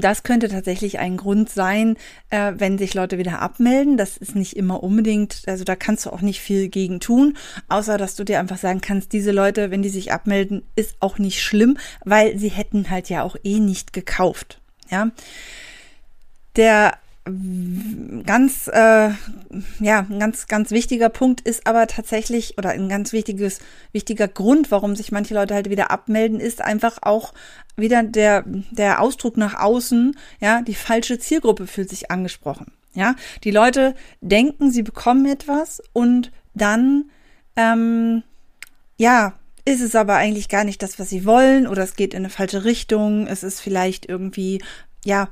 das 0.00 0.22
könnte 0.22 0.48
tatsächlich 0.48 0.98
ein 0.98 1.16
Grund 1.16 1.50
sein, 1.50 1.96
äh, 2.30 2.52
wenn 2.56 2.78
sich 2.78 2.94
Leute 2.94 3.18
wieder 3.18 3.42
abmelden. 3.42 3.96
Das 3.96 4.16
ist 4.16 4.36
nicht 4.36 4.56
immer 4.56 4.82
unbedingt, 4.82 5.42
also 5.46 5.64
da 5.64 5.74
kannst 5.74 6.06
du 6.06 6.10
auch 6.10 6.20
nicht 6.20 6.40
viel 6.40 6.68
gegen 6.68 7.00
tun, 7.00 7.36
außer 7.68 7.98
dass 7.98 8.14
du 8.14 8.24
dir 8.24 8.38
einfach 8.38 8.58
sagen 8.58 8.80
kannst, 8.80 9.12
diese 9.12 9.32
Leute, 9.32 9.70
wenn 9.70 9.82
die 9.82 9.88
sich 9.88 10.12
abmelden, 10.12 10.62
ist 10.76 10.96
auch 11.00 11.18
nicht 11.18 11.42
schlimm, 11.42 11.76
weil 12.04 12.38
sie 12.38 12.50
hätten 12.50 12.88
halt 12.88 13.08
ja 13.08 13.22
auch 13.22 13.36
eh 13.42 13.58
nicht 13.58 13.92
gekauft. 13.92 14.60
Ja. 14.90 15.10
Der 16.56 16.96
ganz, 18.24 18.68
äh, 18.68 19.10
ja, 19.80 20.06
ein 20.08 20.18
ganz, 20.18 20.46
ganz 20.46 20.70
wichtiger 20.70 21.08
Punkt 21.08 21.40
ist 21.40 21.66
aber 21.66 21.86
tatsächlich, 21.86 22.58
oder 22.58 22.70
ein 22.70 22.88
ganz 22.88 23.12
wichtiges, 23.12 23.60
wichtiger 23.92 24.28
Grund, 24.28 24.70
warum 24.70 24.96
sich 24.96 25.12
manche 25.12 25.34
Leute 25.34 25.54
halt 25.54 25.70
wieder 25.70 25.90
abmelden, 25.90 26.40
ist 26.40 26.62
einfach 26.62 26.98
auch 27.02 27.34
wieder 27.76 28.02
der, 28.02 28.44
der 28.70 29.00
Ausdruck 29.00 29.36
nach 29.36 29.58
außen, 29.58 30.16
ja, 30.40 30.62
die 30.62 30.74
falsche 30.74 31.18
Zielgruppe 31.18 31.66
fühlt 31.66 31.90
sich 31.90 32.10
angesprochen. 32.10 32.72
Ja, 32.94 33.14
die 33.44 33.50
Leute 33.50 33.94
denken, 34.20 34.70
sie 34.70 34.82
bekommen 34.82 35.26
etwas 35.26 35.82
und 35.92 36.32
dann, 36.54 37.10
ähm, 37.56 38.22
ja, 38.96 39.34
ist 39.64 39.82
es 39.82 39.94
aber 39.94 40.14
eigentlich 40.16 40.48
gar 40.48 40.64
nicht 40.64 40.82
das, 40.82 40.98
was 40.98 41.10
sie 41.10 41.24
wollen, 41.24 41.66
oder 41.66 41.82
es 41.82 41.94
geht 41.94 42.14
in 42.14 42.20
eine 42.20 42.30
falsche 42.30 42.64
Richtung, 42.64 43.26
es 43.26 43.42
ist 43.42 43.60
vielleicht 43.60 44.08
irgendwie, 44.08 44.62
ja, 45.04 45.28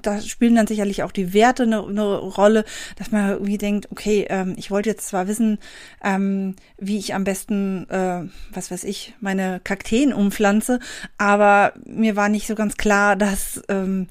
da 0.00 0.20
spielen 0.20 0.54
dann 0.54 0.66
sicherlich 0.66 1.02
auch 1.02 1.12
die 1.12 1.32
Werte 1.32 1.64
eine, 1.64 1.84
eine 1.86 2.16
Rolle, 2.16 2.64
dass 2.96 3.10
man 3.10 3.30
irgendwie 3.30 3.58
denkt, 3.58 3.88
okay, 3.90 4.26
ähm, 4.28 4.54
ich 4.56 4.70
wollte 4.70 4.90
jetzt 4.90 5.08
zwar 5.08 5.28
wissen, 5.28 5.58
ähm, 6.02 6.56
wie 6.78 6.98
ich 6.98 7.14
am 7.14 7.24
besten, 7.24 7.88
äh, 7.90 8.22
was 8.52 8.70
weiß 8.70 8.84
ich, 8.84 9.14
meine 9.20 9.60
Kakteen 9.62 10.12
umpflanze, 10.12 10.80
aber 11.18 11.74
mir 11.84 12.16
war 12.16 12.28
nicht 12.28 12.46
so 12.46 12.54
ganz 12.54 12.76
klar, 12.76 13.16
dass 13.16 13.62
ähm, 13.68 14.06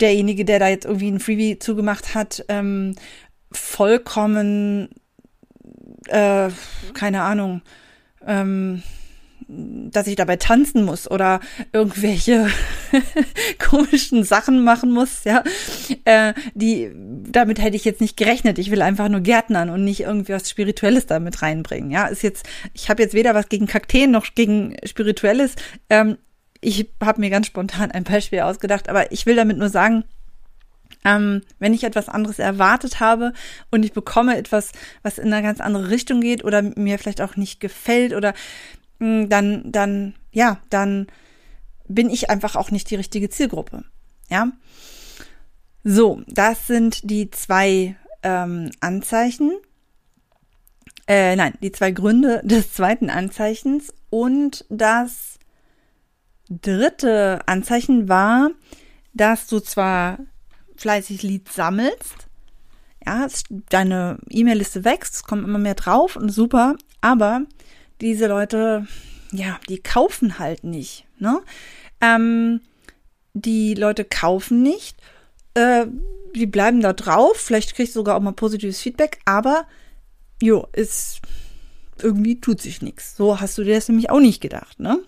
derjenige, 0.00 0.44
der 0.44 0.58
da 0.58 0.68
jetzt 0.68 0.84
irgendwie 0.84 1.10
ein 1.10 1.20
Freebie 1.20 1.58
zugemacht 1.58 2.14
hat, 2.14 2.44
ähm, 2.48 2.94
vollkommen, 3.52 4.90
äh, 6.06 6.50
keine 6.94 7.22
Ahnung, 7.22 7.62
ähm, 8.26 8.82
dass 9.48 10.06
ich 10.06 10.16
dabei 10.16 10.36
tanzen 10.36 10.84
muss 10.84 11.10
oder 11.10 11.40
irgendwelche 11.72 12.50
komischen 13.58 14.22
Sachen 14.22 14.62
machen 14.62 14.90
muss, 14.90 15.24
ja, 15.24 15.42
äh, 16.04 16.34
die, 16.54 16.92
damit 16.94 17.60
hätte 17.60 17.76
ich 17.76 17.84
jetzt 17.86 18.02
nicht 18.02 18.18
gerechnet. 18.18 18.58
Ich 18.58 18.70
will 18.70 18.82
einfach 18.82 19.08
nur 19.08 19.20
Gärtnern 19.20 19.70
und 19.70 19.84
nicht 19.84 20.00
irgendwie 20.00 20.34
was 20.34 20.50
Spirituelles 20.50 21.06
damit 21.06 21.40
reinbringen, 21.40 21.90
ja. 21.90 22.06
Ist 22.06 22.22
jetzt, 22.22 22.46
ich 22.74 22.90
habe 22.90 23.02
jetzt 23.02 23.14
weder 23.14 23.34
was 23.34 23.48
gegen 23.48 23.66
Kakteen 23.66 24.10
noch 24.10 24.26
gegen 24.34 24.76
Spirituelles. 24.84 25.54
Ähm, 25.88 26.18
ich 26.60 26.90
habe 27.02 27.20
mir 27.20 27.30
ganz 27.30 27.46
spontan 27.46 27.90
ein 27.90 28.04
Beispiel 28.04 28.40
ausgedacht, 28.40 28.88
aber 28.88 29.12
ich 29.12 29.24
will 29.24 29.36
damit 29.36 29.56
nur 29.56 29.70
sagen, 29.70 30.04
ähm, 31.04 31.42
wenn 31.58 31.74
ich 31.74 31.84
etwas 31.84 32.08
anderes 32.08 32.38
erwartet 32.38 33.00
habe 33.00 33.32
und 33.70 33.84
ich 33.84 33.92
bekomme 33.92 34.36
etwas, 34.36 34.72
was 35.02 35.18
in 35.18 35.32
eine 35.32 35.42
ganz 35.42 35.60
andere 35.60 35.90
Richtung 35.90 36.20
geht 36.20 36.44
oder 36.44 36.62
mir 36.62 36.98
vielleicht 36.98 37.20
auch 37.20 37.36
nicht 37.36 37.60
gefällt 37.60 38.12
oder 38.12 38.34
dann, 38.98 39.70
dann, 39.70 40.14
ja, 40.32 40.60
dann 40.70 41.06
bin 41.88 42.10
ich 42.10 42.30
einfach 42.30 42.56
auch 42.56 42.70
nicht 42.70 42.90
die 42.90 42.96
richtige 42.96 43.28
Zielgruppe. 43.30 43.84
Ja. 44.28 44.52
So, 45.84 46.22
das 46.26 46.66
sind 46.66 47.10
die 47.10 47.30
zwei 47.30 47.96
ähm, 48.22 48.70
Anzeichen. 48.80 49.52
Äh, 51.06 51.36
nein, 51.36 51.54
die 51.62 51.72
zwei 51.72 51.92
Gründe 51.92 52.42
des 52.44 52.72
zweiten 52.74 53.10
Anzeichens. 53.10 53.94
Und 54.10 54.64
das 54.68 55.38
dritte 56.50 57.40
Anzeichen 57.46 58.08
war, 58.08 58.50
dass 59.14 59.46
du 59.46 59.60
zwar 59.60 60.18
fleißig 60.76 61.22
Leads 61.22 61.54
sammelst, 61.54 62.28
ja, 63.04 63.26
deine 63.68 64.18
E-Mail-Liste 64.28 64.84
wächst, 64.84 65.14
es 65.14 65.22
kommt 65.24 65.44
immer 65.44 65.58
mehr 65.58 65.74
drauf 65.74 66.16
und 66.16 66.30
super, 66.30 66.76
aber 67.00 67.42
diese 68.00 68.26
Leute, 68.26 68.86
ja, 69.32 69.58
die 69.68 69.78
kaufen 69.78 70.38
halt 70.38 70.64
nicht. 70.64 71.06
Ne? 71.18 71.40
Ähm, 72.00 72.60
die 73.34 73.74
Leute 73.74 74.04
kaufen 74.04 74.62
nicht, 74.62 74.96
äh, 75.54 75.86
die 76.34 76.46
bleiben 76.46 76.80
da 76.80 76.92
drauf, 76.92 77.36
vielleicht 77.36 77.74
kriegst 77.74 77.94
du 77.94 78.00
sogar 78.00 78.16
auch 78.16 78.20
mal 78.20 78.32
positives 78.32 78.80
Feedback, 78.80 79.18
aber 79.24 79.66
jo, 80.42 80.66
ist 80.72 81.20
irgendwie 82.00 82.40
tut 82.40 82.60
sich 82.60 82.80
nichts. 82.80 83.16
So 83.16 83.40
hast 83.40 83.58
du 83.58 83.64
dir 83.64 83.74
das 83.74 83.88
nämlich 83.88 84.10
auch 84.10 84.20
nicht 84.20 84.40
gedacht, 84.40 84.78
ne? 84.78 85.00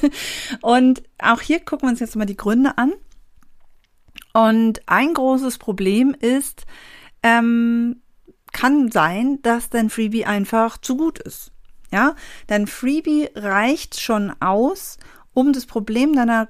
und 0.62 1.02
auch 1.18 1.40
hier 1.40 1.60
gucken 1.60 1.86
wir 1.86 1.90
uns 1.90 2.00
jetzt 2.00 2.16
mal 2.16 2.24
die 2.24 2.36
Gründe 2.36 2.76
an. 2.76 2.92
Und 4.32 4.82
ein 4.86 5.14
großes 5.14 5.58
Problem 5.58 6.14
ist, 6.18 6.66
ähm, 7.22 8.02
kann 8.52 8.90
sein, 8.90 9.38
dass 9.42 9.70
dein 9.70 9.90
Freebie 9.90 10.24
einfach 10.24 10.78
zu 10.78 10.96
gut 10.96 11.20
ist. 11.20 11.52
Ja, 11.94 12.16
dein 12.48 12.66
Freebie 12.66 13.28
reicht 13.36 14.00
schon 14.00 14.32
aus, 14.40 14.98
um 15.32 15.52
das 15.52 15.64
Problem 15.64 16.12
deiner 16.12 16.48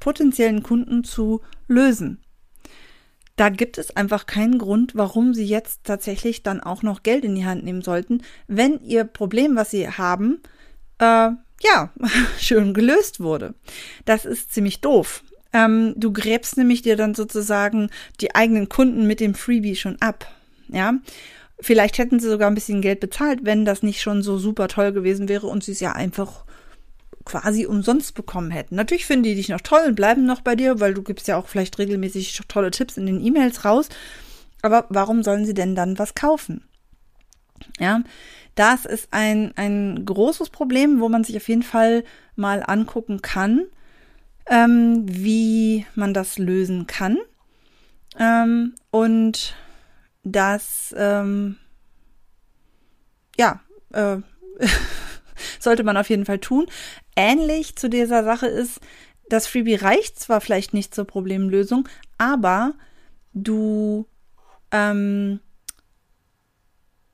potenziellen 0.00 0.62
Kunden 0.62 1.02
zu 1.02 1.40
lösen. 1.66 2.22
Da 3.36 3.48
gibt 3.48 3.78
es 3.78 3.96
einfach 3.96 4.26
keinen 4.26 4.58
Grund, 4.58 4.94
warum 4.94 5.32
sie 5.32 5.46
jetzt 5.46 5.84
tatsächlich 5.84 6.42
dann 6.42 6.60
auch 6.60 6.82
noch 6.82 7.02
Geld 7.02 7.24
in 7.24 7.34
die 7.34 7.46
Hand 7.46 7.64
nehmen 7.64 7.80
sollten, 7.80 8.20
wenn 8.48 8.80
ihr 8.82 9.04
Problem, 9.04 9.56
was 9.56 9.70
sie 9.70 9.88
haben, 9.88 10.42
äh, 10.98 11.30
ja, 11.62 11.90
schön 12.38 12.74
gelöst 12.74 13.18
wurde. 13.18 13.54
Das 14.04 14.26
ist 14.26 14.52
ziemlich 14.52 14.82
doof. 14.82 15.24
Ähm, 15.54 15.94
du 15.96 16.12
gräbst 16.12 16.58
nämlich 16.58 16.82
dir 16.82 16.96
dann 16.96 17.14
sozusagen 17.14 17.88
die 18.20 18.34
eigenen 18.34 18.68
Kunden 18.68 19.06
mit 19.06 19.20
dem 19.20 19.34
Freebie 19.34 19.76
schon 19.76 19.96
ab. 20.02 20.30
Ja. 20.68 20.98
Vielleicht 21.62 21.98
hätten 21.98 22.18
sie 22.18 22.28
sogar 22.28 22.50
ein 22.50 22.54
bisschen 22.54 22.82
Geld 22.82 23.00
bezahlt, 23.00 23.40
wenn 23.44 23.64
das 23.64 23.82
nicht 23.82 24.02
schon 24.02 24.22
so 24.22 24.36
super 24.36 24.68
toll 24.68 24.92
gewesen 24.92 25.28
wäre 25.28 25.46
und 25.46 25.62
sie 25.62 25.72
es 25.72 25.80
ja 25.80 25.92
einfach 25.92 26.44
quasi 27.24 27.66
umsonst 27.66 28.14
bekommen 28.14 28.50
hätten. 28.50 28.74
Natürlich 28.74 29.06
finden 29.06 29.22
die 29.22 29.36
dich 29.36 29.48
noch 29.48 29.60
toll 29.60 29.82
und 29.86 29.94
bleiben 29.94 30.26
noch 30.26 30.40
bei 30.40 30.56
dir, 30.56 30.80
weil 30.80 30.92
du 30.92 31.02
gibst 31.02 31.28
ja 31.28 31.36
auch 31.36 31.46
vielleicht 31.46 31.78
regelmäßig 31.78 32.40
tolle 32.48 32.72
Tipps 32.72 32.96
in 32.96 33.06
den 33.06 33.24
E-Mails 33.24 33.64
raus. 33.64 33.88
Aber 34.60 34.86
warum 34.88 35.22
sollen 35.22 35.44
sie 35.44 35.54
denn 35.54 35.76
dann 35.76 35.98
was 36.00 36.14
kaufen? 36.14 36.64
Ja, 37.78 38.02
das 38.56 38.84
ist 38.84 39.08
ein, 39.12 39.52
ein 39.56 40.04
großes 40.04 40.50
Problem, 40.50 41.00
wo 41.00 41.08
man 41.08 41.24
sich 41.24 41.36
auf 41.36 41.48
jeden 41.48 41.62
Fall 41.62 42.04
mal 42.34 42.62
angucken 42.66 43.22
kann, 43.22 43.66
ähm, 44.46 45.04
wie 45.06 45.86
man 45.94 46.12
das 46.12 46.38
lösen 46.38 46.86
kann. 46.88 47.18
Ähm, 48.18 48.74
und 48.90 49.54
das, 50.22 50.94
ähm, 50.96 51.56
ja, 53.36 53.60
äh, 53.92 54.18
sollte 55.58 55.84
man 55.84 55.96
auf 55.96 56.10
jeden 56.10 56.26
Fall 56.26 56.38
tun. 56.38 56.66
Ähnlich 57.16 57.76
zu 57.76 57.88
dieser 57.88 58.24
Sache 58.24 58.46
ist, 58.46 58.80
das 59.28 59.46
Freebie 59.46 59.76
reicht 59.76 60.18
zwar 60.18 60.40
vielleicht 60.40 60.74
nicht 60.74 60.94
zur 60.94 61.06
Problemlösung, 61.06 61.88
aber 62.18 62.74
du 63.32 64.06
ähm, 64.70 65.40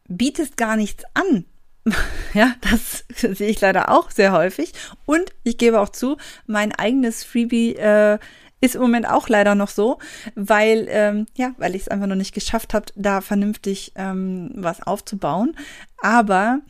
bietest 0.09 0.57
gar 0.57 0.77
nichts 0.77 1.05
an. 1.15 1.45
ja, 2.35 2.55
das 2.61 3.05
sehe 3.37 3.49
ich 3.49 3.61
leider 3.61 3.91
auch 3.91 4.11
sehr 4.11 4.33
häufig. 4.33 4.73
Und 5.07 5.33
ich 5.45 5.59
gebe 5.59 5.81
auch 5.81 5.91
zu, 5.91 6.17
mein 6.47 6.73
eigenes 6.73 7.25
Freebie 7.25 7.77
äh, 7.77 8.19
ist 8.61 8.75
im 8.75 8.83
Moment 8.83 9.09
auch 9.09 9.29
leider 9.29 9.55
noch 9.55 9.69
so, 9.69 9.99
weil 10.35 10.87
ähm, 10.91 11.27
ja, 11.37 11.55
weil 11.59 11.75
ich 11.75 11.83
es 11.83 11.89
einfach 11.89 12.07
noch 12.07 12.17
nicht 12.17 12.35
geschafft 12.35 12.75
habe, 12.75 12.87
da 12.97 13.21
vernünftig 13.21 13.93
ähm, 13.95 14.51
was 14.55 14.83
aufzubauen. 14.83 15.57
Aber 15.99 16.61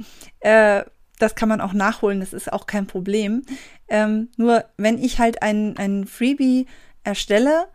äh, 0.41 0.85
das 1.19 1.35
kann 1.35 1.49
man 1.49 1.61
auch 1.61 1.73
nachholen, 1.73 2.21
das 2.21 2.33
ist 2.33 2.53
auch 2.53 2.67
kein 2.67 2.87
Problem. 2.87 3.43
Ähm, 3.89 4.29
nur 4.37 4.65
wenn 4.77 5.03
ich 5.03 5.19
halt 5.19 5.43
ein, 5.43 5.77
ein 5.77 6.07
Freebie 6.07 6.67
erstelle, 7.05 7.67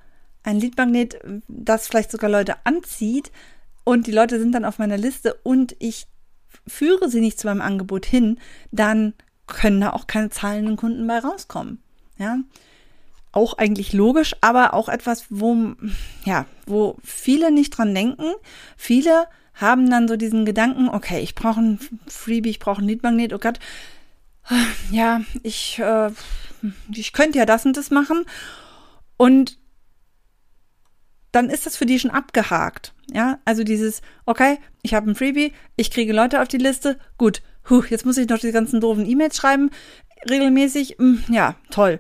ein 0.44 0.60
Leadmagnet, 0.60 1.20
das 1.48 1.88
vielleicht 1.88 2.12
sogar 2.12 2.30
Leute 2.30 2.56
anzieht, 2.66 3.32
und 3.84 4.08
die 4.08 4.12
Leute 4.12 4.40
sind 4.40 4.54
dann 4.54 4.66
auf 4.66 4.80
meiner 4.80 4.98
Liste 4.98 5.36
und 5.44 5.76
ich 5.80 6.08
führe 6.68 7.10
sie 7.10 7.20
nicht 7.20 7.40
zu 7.40 7.48
meinem 7.48 7.62
Angebot 7.62 8.06
hin, 8.06 8.40
dann 8.72 9.14
können 9.48 9.82
da 9.82 9.92
auch 9.92 10.08
keine 10.08 10.30
zahlenden 10.30 10.78
Kunden 10.78 11.06
bei 11.06 11.20
rauskommen. 11.20 11.82
Ja. 12.18 12.38
Auch 13.34 13.58
eigentlich 13.58 13.92
logisch, 13.92 14.36
aber 14.40 14.74
auch 14.74 14.88
etwas, 14.88 15.26
wo, 15.30 15.74
ja, 16.24 16.46
wo 16.66 16.96
viele 17.04 17.52
nicht 17.52 17.72
dran 17.72 17.94
denken. 17.94 18.32
Viele 18.78 19.28
haben 19.54 19.90
dann 19.90 20.08
so 20.08 20.16
diesen 20.16 20.46
Gedanken, 20.46 20.88
okay, 20.88 21.20
ich 21.20 21.36
brauche 21.36 21.60
ein 21.60 21.80
Freebie, 22.08 22.52
ich 22.52 22.60
brauche 22.60 22.82
ein 22.82 22.88
Leadmagnet, 22.88 23.34
oh 23.34 23.40
Gott, 23.40 23.60
ja, 24.92 25.22
ich, 25.42 25.80
äh, 25.80 26.12
ich 26.94 27.14
könnte 27.14 27.38
ja 27.38 27.46
das 27.46 27.66
und 27.66 27.76
das 27.76 27.92
machen. 27.92 28.26
Und 29.18 29.58
dann 31.32 31.50
ist 31.50 31.66
das 31.66 31.76
für 31.76 31.86
die 31.86 32.00
schon 32.00 32.12
abgehakt. 32.12 32.94
Ja, 33.12 33.40
also 33.46 33.64
dieses, 33.64 34.02
okay, 34.26 34.60
ich 34.82 34.94
habe 34.94 35.10
ein 35.10 35.16
Freebie, 35.16 35.52
ich 35.76 35.92
kriege 35.92 36.14
Leute 36.14 36.42
auf 36.42 36.48
die 36.48 36.58
Liste, 36.58 36.98
gut, 37.18 37.42
huh, 37.70 37.84
jetzt 37.90 38.06
muss 38.06 38.18
ich 38.18 38.30
noch 38.30 38.40
die 38.40 38.52
ganzen 38.52 38.80
doofen 38.80 39.06
E-Mails 39.06 39.38
schreiben, 39.38 39.72
regelmäßig, 40.30 40.98
mh, 41.00 41.28
hm, 41.28 41.34
ja, 41.34 41.56
toll. 41.70 42.00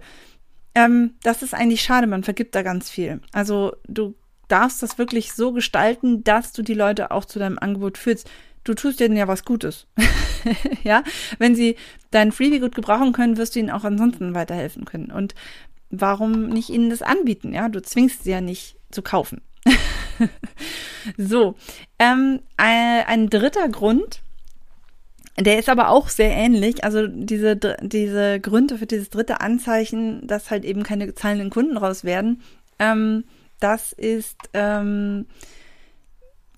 Ähm, 0.75 1.15
das 1.23 1.43
ist 1.43 1.53
eigentlich 1.53 1.81
schade, 1.81 2.07
man 2.07 2.23
vergibt 2.23 2.55
da 2.55 2.63
ganz 2.63 2.89
viel. 2.89 3.21
Also 3.31 3.73
du 3.87 4.15
darfst 4.47 4.83
das 4.83 4.97
wirklich 4.97 5.33
so 5.33 5.51
gestalten, 5.51 6.23
dass 6.23 6.51
du 6.51 6.61
die 6.61 6.73
Leute 6.73 7.11
auch 7.11 7.25
zu 7.25 7.39
deinem 7.39 7.59
Angebot 7.59 7.97
führst. 7.97 8.29
Du 8.63 8.73
tust 8.73 8.99
denen 8.99 9.15
ja 9.15 9.27
was 9.27 9.45
Gutes. 9.45 9.87
ja, 10.83 11.03
wenn 11.37 11.55
sie 11.55 11.75
dein 12.11 12.31
Freebie 12.31 12.59
gut 12.59 12.75
gebrauchen 12.75 13.13
können, 13.13 13.37
wirst 13.37 13.55
du 13.55 13.59
ihnen 13.59 13.69
auch 13.69 13.83
ansonsten 13.83 14.35
weiterhelfen 14.35 14.85
können. 14.85 15.11
Und 15.11 15.35
warum 15.89 16.47
nicht 16.47 16.69
ihnen 16.69 16.89
das 16.89 17.01
anbieten? 17.01 17.53
Ja, 17.53 17.69
du 17.69 17.81
zwingst 17.81 18.23
sie 18.23 18.31
ja 18.31 18.41
nicht 18.41 18.77
zu 18.89 19.01
kaufen. 19.01 19.41
so, 21.17 21.55
ähm, 21.99 22.41
ein, 22.57 23.05
ein 23.05 23.29
dritter 23.29 23.69
Grund, 23.69 24.22
der 25.39 25.57
ist 25.57 25.69
aber 25.69 25.89
auch 25.89 26.09
sehr 26.09 26.31
ähnlich. 26.31 26.83
Also 26.83 27.07
diese, 27.07 27.55
diese 27.81 28.39
Gründe 28.39 28.77
für 28.77 28.85
dieses 28.85 29.09
dritte 29.09 29.41
Anzeichen, 29.41 30.27
dass 30.27 30.51
halt 30.51 30.63
eben 30.63 30.83
keine 30.83 31.15
zahlenden 31.15 31.49
Kunden 31.49 31.77
raus 31.77 32.03
werden, 32.03 32.41
ähm, 32.79 33.23
das 33.59 33.93
ist, 33.93 34.37
ähm, 34.53 35.25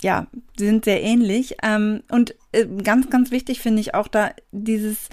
ja, 0.01 0.27
sind 0.57 0.85
sehr 0.85 1.01
ähnlich. 1.01 1.57
Ähm, 1.63 2.03
und 2.09 2.35
äh, 2.51 2.65
ganz, 2.83 3.09
ganz 3.09 3.31
wichtig 3.31 3.61
finde 3.61 3.81
ich 3.81 3.93
auch 3.93 4.07
da 4.07 4.31
dieses 4.51 5.09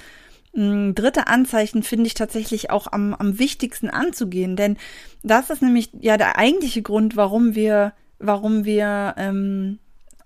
mh, 0.54 0.73
hm, 0.73 0.95
dritte 0.95 1.26
Anzeichen 1.28 1.83
finde 1.83 2.07
ich 2.07 2.14
tatsächlich 2.14 2.71
auch 2.71 2.88
am, 2.90 3.14
am 3.14 3.38
wichtigsten 3.38 3.90
anzugehen, 3.90 4.57
denn 4.57 4.76
das 5.23 5.50
ist 5.50 5.62
nämlich 5.62 5.90
ja 6.00 6.16
der 6.16 6.37
eigentliche 6.37 6.83
Grund, 6.83 7.16
warum 7.16 7.54
wir, 7.54 7.92
warum 8.19 8.64
wir 8.64 9.14
ähm, 9.19 9.78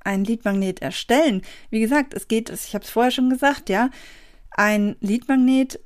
ein 0.06 0.24
Leadmagnet 0.24 0.80
erstellen. 0.80 1.42
Wie 1.70 1.80
gesagt, 1.80 2.14
es 2.14 2.28
geht, 2.28 2.48
ich 2.50 2.74
habe 2.74 2.84
es 2.84 2.90
vorher 2.90 3.10
schon 3.10 3.28
gesagt, 3.28 3.68
ja, 3.68 3.90
ein 4.50 4.96
Leadmagnet 5.00 5.80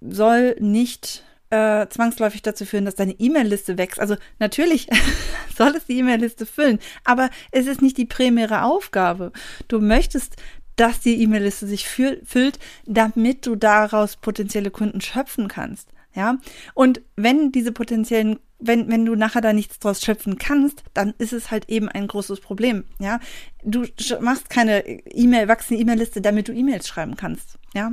soll 0.00 0.56
nicht 0.58 1.24
äh, 1.50 1.86
zwangsläufig 1.88 2.42
dazu 2.42 2.64
führen, 2.64 2.84
dass 2.84 2.96
deine 2.96 3.12
E-Mail-Liste 3.12 3.78
wächst. 3.78 4.00
Also 4.00 4.16
natürlich 4.38 4.88
soll 5.56 5.74
es 5.76 5.86
die 5.86 5.98
E-Mail-Liste 5.98 6.46
füllen, 6.46 6.78
aber 7.04 7.30
es 7.50 7.66
ist 7.66 7.82
nicht 7.82 7.96
die 7.98 8.06
primäre 8.06 8.64
Aufgabe. 8.64 9.32
Du 9.68 9.80
möchtest, 9.80 10.36
dass 10.76 11.00
die 11.00 11.22
E-Mail-Liste 11.22 11.66
sich 11.66 11.86
füllt, 11.86 12.58
damit 12.86 13.46
du 13.46 13.56
daraus 13.56 14.16
potenzielle 14.16 14.70
Kunden 14.70 15.00
schöpfen 15.00 15.46
kannst. 15.48 15.90
Ja, 16.14 16.38
und 16.74 17.00
wenn 17.16 17.52
diese 17.52 17.72
potenziellen, 17.72 18.38
wenn, 18.58 18.90
wenn 18.90 19.06
du 19.06 19.14
nachher 19.14 19.40
da 19.40 19.52
nichts 19.52 19.78
draus 19.78 20.02
schöpfen 20.02 20.38
kannst, 20.38 20.84
dann 20.92 21.14
ist 21.18 21.32
es 21.32 21.50
halt 21.50 21.68
eben 21.70 21.88
ein 21.88 22.06
großes 22.06 22.40
Problem. 22.40 22.84
Ja, 22.98 23.18
du 23.64 23.86
machst 24.20 24.50
keine 24.50 24.86
E-Mail, 24.86 25.48
wachsende 25.48 25.82
E-Mail-Liste, 25.82 26.20
damit 26.20 26.48
du 26.48 26.52
E-Mails 26.52 26.86
schreiben 26.86 27.16
kannst. 27.16 27.58
Ja, 27.74 27.92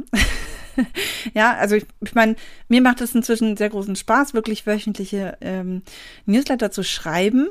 ja, 1.34 1.56
also 1.56 1.76
ich, 1.76 1.86
ich 2.02 2.14
meine, 2.14 2.36
mir 2.68 2.82
macht 2.82 3.02
es 3.02 3.16
inzwischen 3.16 3.56
sehr 3.56 3.70
großen 3.70 3.96
Spaß, 3.96 4.34
wirklich 4.34 4.68
wöchentliche 4.68 5.38
ähm, 5.42 5.84
Newsletter 6.26 6.72
zu 6.72 6.84
schreiben. 6.84 7.50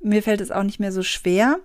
Mir 0.00 0.22
fällt 0.22 0.40
es 0.40 0.50
auch 0.50 0.64
nicht 0.64 0.80
mehr 0.80 0.92
so 0.92 1.02
schwer. 1.02 1.60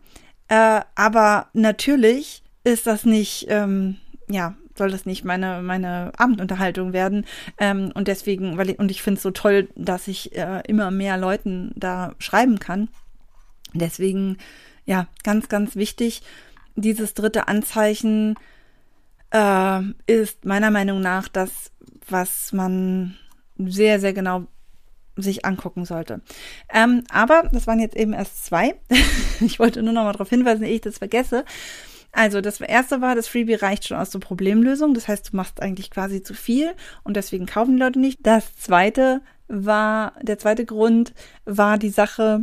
Äh, 0.47 0.81
aber 0.93 1.49
natürlich 1.53 2.43
ist 2.63 2.85
das 2.85 3.05
nicht, 3.05 3.47
ähm, 3.49 3.97
ja, 4.29 4.55
soll 4.77 4.91
das 4.91 5.05
nicht 5.05 5.23
meine, 5.23 5.61
meine 5.61 6.11
Abendunterhaltung 6.17 6.93
werden. 6.93 7.25
Ähm, 7.57 7.91
und 7.93 8.07
deswegen, 8.07 8.57
weil 8.57 8.71
ich, 8.71 8.79
und 8.79 8.91
ich 8.91 9.01
finde 9.01 9.17
es 9.17 9.23
so 9.23 9.31
toll, 9.31 9.69
dass 9.75 10.07
ich 10.07 10.35
äh, 10.35 10.61
immer 10.67 10.91
mehr 10.91 11.17
Leuten 11.17 11.71
da 11.75 12.13
schreiben 12.19 12.59
kann. 12.59 12.89
Deswegen, 13.73 14.37
ja, 14.85 15.07
ganz, 15.23 15.49
ganz 15.49 15.75
wichtig, 15.75 16.21
dieses 16.75 17.13
dritte 17.13 17.47
Anzeichen 17.47 18.35
äh, 19.31 19.81
ist 20.07 20.45
meiner 20.45 20.71
Meinung 20.71 21.01
nach 21.01 21.27
das, 21.27 21.71
was 22.09 22.53
man 22.53 23.15
sehr, 23.57 23.99
sehr 23.99 24.13
genau 24.13 24.47
sich 25.17 25.45
angucken 25.45 25.85
sollte. 25.85 26.21
Ähm, 26.73 27.03
aber 27.09 27.49
das 27.51 27.67
waren 27.67 27.79
jetzt 27.79 27.95
eben 27.95 28.13
erst 28.13 28.45
zwei. 28.45 28.75
ich 29.39 29.59
wollte 29.59 29.81
nur 29.81 29.93
noch 29.93 30.03
mal 30.03 30.11
darauf 30.11 30.29
hinweisen, 30.29 30.63
ehe 30.63 30.75
ich 30.75 30.81
das 30.81 30.97
vergesse. 30.97 31.45
Also 32.15 32.39
das 32.39 32.61
erste 32.61 33.01
war, 33.01 33.13
das 33.13 33.27
Freebie 33.27 33.55
reicht 33.55 33.85
schon 33.85 33.97
aus 33.97 34.09
der 34.09 34.19
Problemlösung. 34.19 34.93
Das 34.93 35.09
heißt, 35.09 35.33
du 35.33 35.35
machst 35.35 35.61
eigentlich 35.61 35.91
quasi 35.91 36.23
zu 36.23 36.33
viel 36.33 36.71
und 37.03 37.17
deswegen 37.17 37.45
kaufen 37.45 37.75
die 37.75 37.81
Leute 37.81 37.99
nicht. 37.99 38.19
Das 38.23 38.55
zweite 38.55 39.19
war, 39.49 40.13
der 40.21 40.39
zweite 40.39 40.65
Grund 40.65 41.13
war 41.43 41.77
die 41.77 41.89
Sache 41.89 42.41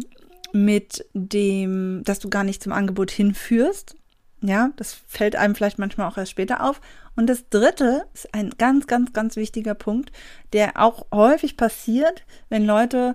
mit 0.52 1.06
dem, 1.14 2.02
dass 2.04 2.18
du 2.18 2.28
gar 2.28 2.44
nicht 2.44 2.62
zum 2.62 2.72
Angebot 2.72 3.10
hinführst. 3.10 3.96
Ja, 4.42 4.72
das 4.76 4.92
fällt 5.06 5.36
einem 5.36 5.54
vielleicht 5.54 5.78
manchmal 5.78 6.06
auch 6.06 6.18
erst 6.18 6.32
später 6.32 6.62
auf. 6.62 6.82
Und 7.16 7.28
das 7.28 7.48
dritte 7.48 8.04
ist 8.12 8.34
ein 8.34 8.50
ganz, 8.58 8.86
ganz, 8.86 9.14
ganz 9.14 9.36
wichtiger 9.36 9.74
Punkt, 9.74 10.12
der 10.52 10.72
auch 10.74 11.06
häufig 11.14 11.56
passiert, 11.56 12.24
wenn 12.50 12.66
Leute 12.66 13.14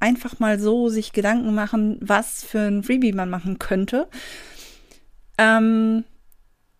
einfach 0.00 0.38
mal 0.38 0.58
so 0.58 0.90
sich 0.90 1.12
Gedanken 1.14 1.54
machen, 1.54 1.96
was 2.02 2.44
für 2.44 2.60
ein 2.60 2.82
Freebie 2.82 3.12
man 3.12 3.30
machen 3.30 3.58
könnte. 3.58 4.06
Ähm, 5.38 6.04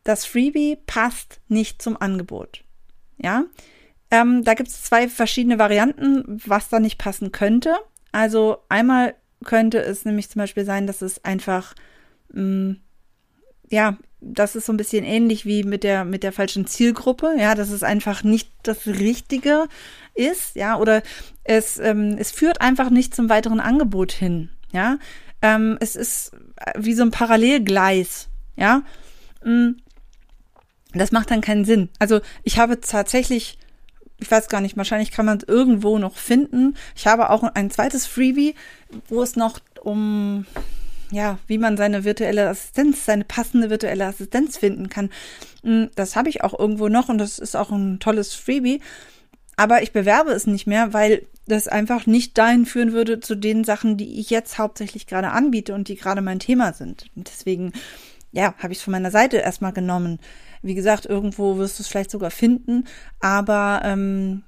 das 0.05 0.25
Freebie 0.25 0.77
passt 0.87 1.41
nicht 1.49 1.81
zum 1.81 2.01
Angebot. 2.01 2.65
Ja, 3.19 3.45
ähm, 4.11 4.45
da 4.45 4.55
gibt 4.55 4.69
es 4.69 4.83
zwei 4.83 5.09
verschiedene 5.09 5.59
Varianten, 5.59 6.41
was 6.47 6.69
da 6.69 6.81
nicht 6.81 6.99
passen 6.99 7.33
könnte. 7.33 7.77
Also 8.13 8.59
einmal 8.69 9.15
könnte 9.45 9.81
es 9.81 10.05
nämlich 10.05 10.31
zum 10.31 10.41
Beispiel 10.41 10.65
sein, 10.65 10.87
dass 10.87 11.03
es 11.03 11.25
einfach, 11.25 11.75
mh, 12.33 12.43
mm, 12.43 12.81
ja, 13.71 13.99
das 14.21 14.57
ist 14.57 14.67
so 14.67 14.73
ein 14.73 14.79
bisschen 14.79 15.05
ähnlich 15.05 15.47
wie 15.47 15.63
mit 15.63 15.85
der, 15.85 16.05
mit 16.05 16.23
der 16.23 16.33
falschen 16.33 16.67
Zielgruppe, 16.67 17.35
ja, 17.39 17.55
dass 17.55 17.71
es 17.71 17.83
einfach 17.83 18.25
nicht 18.25 18.51
das 18.63 18.87
Richtige 18.87 19.69
ist, 20.15 20.57
ja, 20.57 20.77
oder 20.77 21.03
es, 21.45 21.79
ähm, 21.79 22.17
es 22.19 22.33
führt 22.33 22.61
einfach 22.61 22.91
nicht 22.91 23.15
zum 23.15 23.29
weiteren 23.29 23.61
Angebot 23.61 24.13
hin, 24.13 24.51
ja. 24.73 24.99
Ähm, 25.41 25.77
es 25.81 25.95
ist 25.95 26.33
wie 26.77 26.95
so 26.95 27.05
ein 27.05 27.13
Parallelgleis, 27.13 28.28
ja. 28.59 28.83
Mm. 29.45 29.77
Das 30.95 31.13
macht 31.13 31.31
dann 31.31 31.43
keinen 31.43 31.65
Sinn. 31.65 31.91
Also 31.99 32.21
ich 32.45 32.59
habe 32.59 32.81
tatsächlich, 32.81 33.59
ich 34.19 34.31
weiß 34.31 34.49
gar 34.49 34.63
nicht, 34.63 34.77
wahrscheinlich 34.77 35.11
kann 35.11 35.27
man 35.27 35.39
es 35.39 35.45
irgendwo 35.45 35.99
noch 35.99 36.17
finden. 36.17 36.77
Ich 36.97 37.07
habe 37.07 37.29
auch 37.31 37.43
ein 37.43 37.71
zweites 37.71 38.07
Freebie, 38.07 38.55
wo 39.09 39.23
es 39.23 39.37
noch 39.37 39.61
um 39.83 40.47
ja, 41.11 41.39
wie 41.47 41.59
man 41.59 41.77
seine 41.77 42.05
virtuelle 42.05 42.49
Assistenz, 42.49 43.05
seine 43.07 43.25
passende 43.25 43.71
virtuelle 43.71 44.07
Assistenz 44.07 44.59
finden 44.59 44.89
kann. 44.89 45.11
Mm, 45.63 45.85
das 45.95 46.17
habe 46.17 46.29
ich 46.29 46.43
auch 46.45 46.59
irgendwo 46.59 46.89
noch 46.89 47.09
und 47.09 47.19
das 47.19 47.39
ist 47.39 47.57
auch 47.57 47.71
ein 47.71 47.99
tolles 47.99 48.35
Freebie. 48.35 48.81
Aber 49.57 49.83
ich 49.83 49.93
bewerbe 49.93 50.31
es 50.31 50.47
nicht 50.47 50.67
mehr, 50.67 50.93
weil 50.93 51.27
das 51.47 51.67
einfach 51.67 52.07
nicht 52.07 52.37
dahin 52.39 52.67
führen 52.67 52.93
würde 52.93 53.21
zu 53.21 53.35
den 53.35 53.65
Sachen, 53.65 53.97
die 53.97 54.21
ich 54.21 54.31
jetzt 54.31 54.59
hauptsächlich 54.59 55.07
gerade 55.07 55.31
anbiete 55.31 55.75
und 55.75 55.89
die 55.89 55.97
gerade 55.97 56.21
mein 56.21 56.39
Thema 56.39 56.75
sind. 56.75 57.07
Deswegen, 57.15 57.73
ja, 58.33 58.55
habe 58.59 58.73
ich 58.73 58.79
es 58.79 58.85
von 58.85 58.93
meiner 58.93 59.11
Seite 59.11 59.39
erstmal 59.39 59.73
genommen. 59.73 60.19
Wie 60.63 60.75
gesagt, 60.75 61.07
irgendwo 61.07 61.57
wirst 61.57 61.79
du 61.79 61.83
es 61.83 61.89
vielleicht 61.89 62.11
sogar 62.11 62.31
finden, 62.31 62.85
aber 63.21 63.83
ähm, 63.85 64.43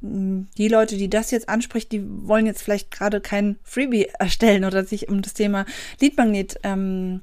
die 0.00 0.68
Leute, 0.68 0.96
die 0.96 1.10
das 1.10 1.30
jetzt 1.30 1.48
anspricht, 1.48 1.92
die 1.92 2.02
wollen 2.26 2.46
jetzt 2.46 2.62
vielleicht 2.62 2.90
gerade 2.90 3.20
kein 3.20 3.56
Freebie 3.62 4.08
erstellen 4.18 4.64
oder 4.64 4.84
sich 4.84 5.08
um 5.08 5.22
das 5.22 5.34
Thema 5.34 5.66
Leadmagnet 6.00 6.58
ähm, 6.62 7.22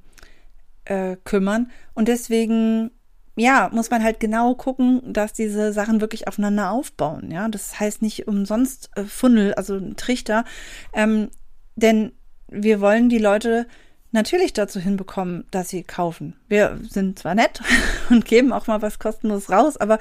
äh, 0.85 1.17
kümmern. 1.23 1.71
Und 1.93 2.07
deswegen, 2.07 2.91
ja, 3.35 3.69
muss 3.73 3.89
man 3.89 4.03
halt 4.03 4.19
genau 4.19 4.55
gucken, 4.55 5.01
dass 5.13 5.33
diese 5.33 5.73
Sachen 5.73 6.01
wirklich 6.01 6.27
aufeinander 6.27 6.71
aufbauen. 6.71 7.31
Ja, 7.31 7.47
das 7.49 7.79
heißt 7.79 8.01
nicht 8.01 8.27
umsonst 8.27 8.89
äh, 8.95 9.03
Funnel, 9.05 9.53
also 9.55 9.79
Trichter, 9.95 10.45
ähm, 10.93 11.29
denn 11.75 12.11
wir 12.47 12.81
wollen 12.81 13.09
die 13.09 13.17
Leute 13.17 13.65
natürlich 14.11 14.53
dazu 14.53 14.79
hinbekommen, 14.79 15.45
dass 15.51 15.69
sie 15.69 15.83
kaufen. 15.83 16.35
Wir 16.47 16.79
sind 16.89 17.19
zwar 17.19 17.35
nett 17.35 17.61
und 18.09 18.25
geben 18.25 18.53
auch 18.53 18.67
mal 18.67 18.81
was 18.81 18.99
kostenlos 18.99 19.49
raus, 19.49 19.77
aber 19.77 19.99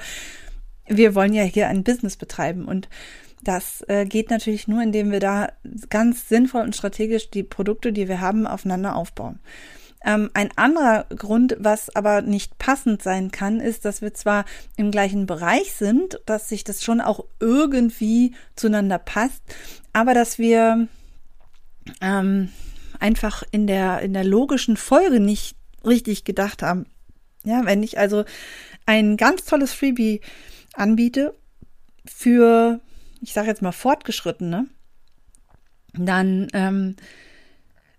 wir 0.87 1.15
wollen 1.15 1.33
ja 1.33 1.43
hier 1.43 1.67
ein 1.67 1.83
Business 1.83 2.17
betreiben 2.17 2.65
und 2.65 2.89
Das 3.43 3.83
äh, 3.87 4.05
geht 4.05 4.29
natürlich 4.29 4.67
nur, 4.67 4.83
indem 4.83 5.11
wir 5.11 5.19
da 5.19 5.51
ganz 5.89 6.29
sinnvoll 6.29 6.61
und 6.61 6.75
strategisch 6.75 7.31
die 7.31 7.41
Produkte, 7.41 7.91
die 7.91 8.07
wir 8.07 8.21
haben, 8.21 8.45
aufeinander 8.45 8.95
aufbauen. 8.95 9.39
Ähm, 10.03 10.29
ein 10.33 10.49
anderer 10.55 11.05
Grund, 11.15 11.55
was 11.59 11.95
aber 11.95 12.21
nicht 12.21 12.57
passend 12.57 13.03
sein 13.03 13.31
kann, 13.31 13.59
ist, 13.59 13.85
dass 13.85 14.01
wir 14.01 14.13
zwar 14.13 14.45
im 14.75 14.91
gleichen 14.91 15.25
Bereich 15.25 15.73
sind, 15.73 16.19
dass 16.25 16.49
sich 16.49 16.63
das 16.63 16.83
schon 16.83 17.01
auch 17.01 17.25
irgendwie 17.39 18.33
zueinander 18.55 18.97
passt, 18.97 19.41
aber 19.93 20.13
dass 20.13 20.39
wir 20.39 20.87
ähm, 22.01 22.49
einfach 23.01 23.43
in 23.51 23.67
der, 23.67 24.01
in 24.01 24.13
der 24.13 24.23
logischen 24.23 24.77
Folge 24.77 25.19
nicht 25.19 25.55
richtig 25.85 26.23
gedacht 26.23 26.61
haben. 26.61 26.85
Ja, 27.43 27.65
wenn 27.65 27.83
ich 27.83 27.97
also 27.97 28.23
ein 28.85 29.17
ganz 29.17 29.45
tolles 29.45 29.73
Freebie 29.73 30.21
anbiete 30.73 31.35
für, 32.05 32.79
ich 33.21 33.33
sage 33.33 33.47
jetzt 33.47 33.61
mal, 33.61 33.71
Fortgeschrittene, 33.71 34.67
dann 35.93 36.47
ähm, 36.53 36.95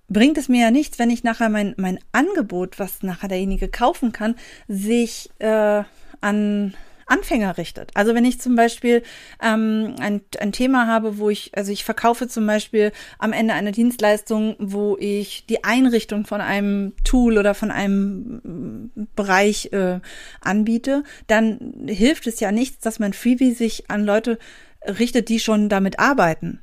bringt 0.09 0.39
es 0.39 0.49
mir 0.49 0.63
ja 0.63 0.71
nichts, 0.71 0.99
wenn 0.99 1.11
ich 1.11 1.25
nachher 1.25 1.49
mein, 1.49 1.75
mein 1.77 1.99
Angebot, 2.13 2.79
was 2.79 3.03
nachher 3.03 3.29
derjenige 3.29 3.69
kaufen 3.69 4.13
kann, 4.13 4.37
sich 4.69 5.31
äh, 5.41 5.83
an 6.21 6.75
Anfänger 7.07 7.59
richtet. 7.59 7.91
Also 7.95 8.15
wenn 8.15 8.25
ich 8.25 8.41
zum 8.41 8.57
Beispiel 8.57 9.03
ähm, 9.43 9.95
ein, 9.99 10.23
ein 10.39 10.53
Thema 10.53 10.87
habe, 10.87 11.19
wo 11.19 11.31
ich, 11.31 11.57
also 11.57 11.73
ich 11.73 11.85
verkaufe 11.85 12.29
zum 12.29 12.47
Beispiel 12.47 12.93
am 13.19 13.33
Ende 13.33 13.55
eine 13.55 13.73
Dienstleistung, 13.73 14.57
wo 14.59 14.97
ich 14.99 15.47
die 15.47 15.65
Einrichtung 15.65 16.27
von 16.27 16.41
einem 16.41 16.95
Tool 17.05 17.39
oder 17.39 17.55
von 17.55 17.71
einem 17.71 18.41
mm, 18.43 19.09
Bereich 19.17 19.73
äh, 19.73 20.01
anbiete, 20.41 21.05
dann 21.27 21.87
hilft 21.87 22.27
es 22.27 22.41
ja 22.41 22.53
nichts, 22.53 22.79
dass 22.81 22.99
mein 22.99 23.13
Freebie 23.13 23.53
sich 23.53 23.91
an 23.91 24.05
Leute 24.05 24.39
richtet, 24.87 25.29
die 25.29 25.41
schon 25.41 25.69
damit 25.69 25.99
arbeiten. 25.99 26.61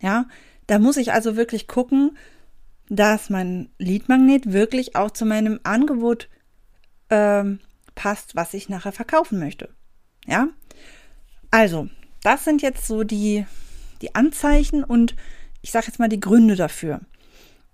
Ja, 0.00 0.26
da 0.66 0.78
muss 0.78 0.96
ich 0.96 1.12
also 1.12 1.36
wirklich 1.36 1.66
gucken, 1.66 2.16
dass 2.88 3.30
mein 3.30 3.70
Leadmagnet 3.78 4.52
wirklich 4.52 4.96
auch 4.96 5.10
zu 5.10 5.24
meinem 5.24 5.60
Angebot 5.62 6.28
ähm, 7.10 7.60
passt, 7.94 8.36
was 8.36 8.54
ich 8.54 8.68
nachher 8.68 8.92
verkaufen 8.92 9.38
möchte. 9.38 9.74
Ja? 10.26 10.48
Also, 11.50 11.88
das 12.22 12.44
sind 12.44 12.62
jetzt 12.62 12.86
so 12.86 13.04
die, 13.04 13.46
die 14.02 14.14
Anzeichen 14.14 14.84
und 14.84 15.14
ich 15.62 15.70
sage 15.70 15.86
jetzt 15.86 15.98
mal 15.98 16.08
die 16.08 16.20
Gründe 16.20 16.56
dafür. 16.56 17.00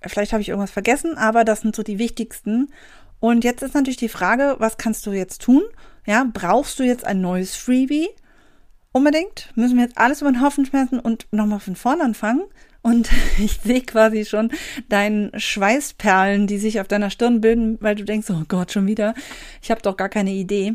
Vielleicht 0.06 0.33
habe 0.33 0.42
ich 0.42 0.48
irgendwas 0.48 0.70
vergessen, 0.70 1.16
aber 1.18 1.44
das 1.44 1.61
sind 1.61 1.76
so 1.76 1.83
die 1.83 1.98
wichtigsten. 1.98 2.72
Und 3.18 3.44
jetzt 3.44 3.62
ist 3.62 3.74
natürlich 3.74 3.98
die 3.98 4.09
Frage, 4.09 4.56
was 4.59 4.78
kannst 4.78 5.06
du 5.06 5.12
jetzt 5.12 5.42
tun? 5.42 5.62
Ja, 6.06 6.24
brauchst 6.33 6.78
du 6.78 6.83
jetzt 6.83 7.04
ein 7.04 7.20
neues 7.20 7.54
Freebie? 7.54 8.09
Unbedingt? 8.92 9.52
Müssen 9.54 9.76
wir 9.76 9.85
jetzt 9.85 9.98
alles 9.98 10.22
über 10.22 10.33
den 10.33 10.40
Haufen 10.40 10.64
schmeißen 10.66 10.98
und 10.98 11.26
nochmal 11.30 11.61
von 11.61 11.76
vorne 11.76 12.02
anfangen? 12.02 12.42
Und 12.83 13.11
ich 13.38 13.61
sehe 13.61 13.83
quasi 13.83 14.25
schon 14.25 14.51
deinen 14.88 15.38
Schweißperlen, 15.38 16.47
die 16.47 16.59
sich 16.59 16.81
auf 16.81 16.88
deiner 16.88 17.11
Stirn 17.11 17.40
bilden, 17.40 17.79
weil 17.81 17.95
du 17.95 18.05
denkst, 18.05 18.31
oh 18.31 18.43
Gott, 18.49 18.73
schon 18.73 18.87
wieder. 18.87 19.14
Ich 19.62 19.71
habe 19.71 19.83
doch 19.83 19.97
gar 19.97 20.09
keine 20.09 20.33
Idee. 20.33 20.75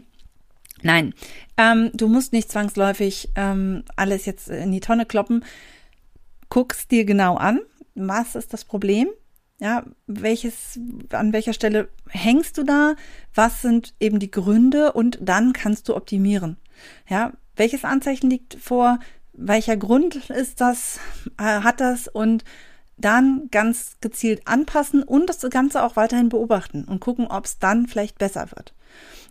Nein, 0.81 1.13
ähm, 1.57 1.89
du 1.93 2.07
musst 2.07 2.33
nicht 2.33 2.51
zwangsläufig 2.51 3.29
ähm, 3.35 3.83
alles 3.95 4.25
jetzt 4.25 4.49
in 4.49 4.71
die 4.71 4.81
Tonne 4.81 5.05
kloppen. 5.05 5.43
Guck's 6.49 6.87
dir 6.87 7.05
genau 7.05 7.37
an. 7.37 7.59
Was 7.95 8.35
ist 8.35 8.53
das 8.53 8.65
Problem? 8.65 9.07
Ja, 9.59 9.85
welches, 10.05 10.79
an 11.09 11.31
welcher 11.31 11.53
Stelle 11.53 11.87
hängst 12.09 12.57
du 12.57 12.63
da? 12.63 12.95
Was 13.33 13.61
sind 13.61 13.93
eben 13.99 14.19
die 14.19 14.29
Gründe? 14.29 14.91
Und 14.91 15.17
dann 15.21 15.53
kannst 15.53 15.87
du 15.87 15.95
optimieren. 15.95 16.57
Ja, 17.09 17.31
welches 17.55 17.85
Anzeichen 17.85 18.29
liegt 18.29 18.55
vor? 18.55 18.99
Welcher 19.37 19.77
Grund 19.77 20.29
ist 20.29 20.61
das? 20.61 20.99
Äh, 21.37 21.61
hat 21.61 21.81
das? 21.81 22.07
Und 22.07 22.43
dann 22.97 23.49
ganz 23.51 23.97
gezielt 23.99 24.41
anpassen 24.45 25.03
und 25.03 25.27
das 25.27 25.41
Ganze 25.49 25.83
auch 25.83 25.95
weiterhin 25.95 26.29
beobachten 26.29 26.85
und 26.85 27.01
gucken, 27.01 27.27
ob 27.27 27.45
es 27.45 27.59
dann 27.59 27.87
vielleicht 27.87 28.17
besser 28.17 28.51
wird. 28.55 28.73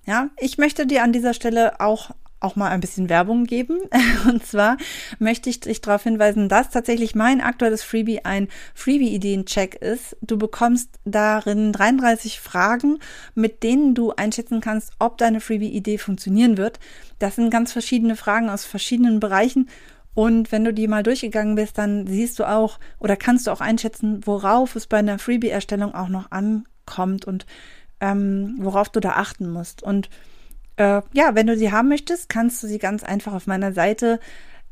Ja, 0.07 0.29
ich 0.39 0.59
möchte 0.59 0.87
dir 0.87 1.03
an 1.03 1.13
dieser 1.13 1.33
Stelle 1.33 1.81
auch 1.81 2.11
auch 2.45 2.57
mal 2.57 2.69
ein 2.69 2.81
bisschen 2.81 3.09
Werbung 3.09 3.45
geben. 3.45 3.79
Und 4.29 4.47
zwar 4.47 4.77
möchte 5.19 5.51
ich 5.51 5.61
dich 5.61 5.81
darauf 5.81 6.03
hinweisen, 6.03 6.49
dass 6.49 6.71
tatsächlich 6.71 7.15
mein 7.15 7.41
aktuelles 7.41 7.83
Freebie 7.83 8.25
ein 8.25 8.49
Freebie-Ideen-Check 8.75 9.77
ist. 9.77 10.17
Du 10.21 10.37
bekommst 10.37 10.91
darin 11.05 11.73
33 11.73 12.41
Fragen, 12.41 12.99
mit 13.35 13.63
denen 13.63 13.95
du 13.95 14.13
einschätzen 14.13 14.61
kannst, 14.61 14.93
ob 14.99 15.17
deine 15.17 15.41
Freebie-Idee 15.41 15.99
funktionieren 15.99 16.59
wird. 16.59 16.79
Das 17.19 17.37
sind 17.37 17.51
ganz 17.51 17.73
verschiedene 17.73 18.15
Fragen 18.15 18.51
aus 18.51 18.67
verschiedenen 18.67 19.21
Bereichen. 19.21 19.69
Und 20.15 20.53
wenn 20.53 20.65
du 20.65 20.73
die 20.73 20.89
mal 20.89 21.03
durchgegangen 21.03 21.57
bist, 21.57 21.79
dann 21.79 22.07
siehst 22.07 22.39
du 22.39 22.49
auch 22.49 22.79
oder 22.99 23.17
kannst 23.17 23.47
du 23.47 23.51
auch 23.51 23.61
einschätzen, 23.61 24.21
worauf 24.25 24.77
es 24.77 24.87
bei 24.87 24.99
einer 24.99 25.19
Freebie-Erstellung 25.19 25.95
auch 25.95 26.09
noch 26.09 26.31
ankommt 26.31 27.25
und 27.25 27.47
ähm, 28.01 28.57
worauf 28.59 28.89
du 28.91 29.01
da 29.01 29.13
achten 29.13 29.51
musst. 29.51 29.83
Und 29.83 30.09
äh, 30.77 31.03
ja, 31.13 31.35
wenn 31.35 31.47
du 31.47 31.57
sie 31.57 31.73
haben 31.73 31.89
möchtest, 31.89 32.29
kannst 32.29 32.63
du 32.63 32.67
sie 32.67 32.79
ganz 32.79 33.03
einfach 33.03 33.33
auf 33.33 33.47
meiner 33.47 33.73
Seite 33.73 34.21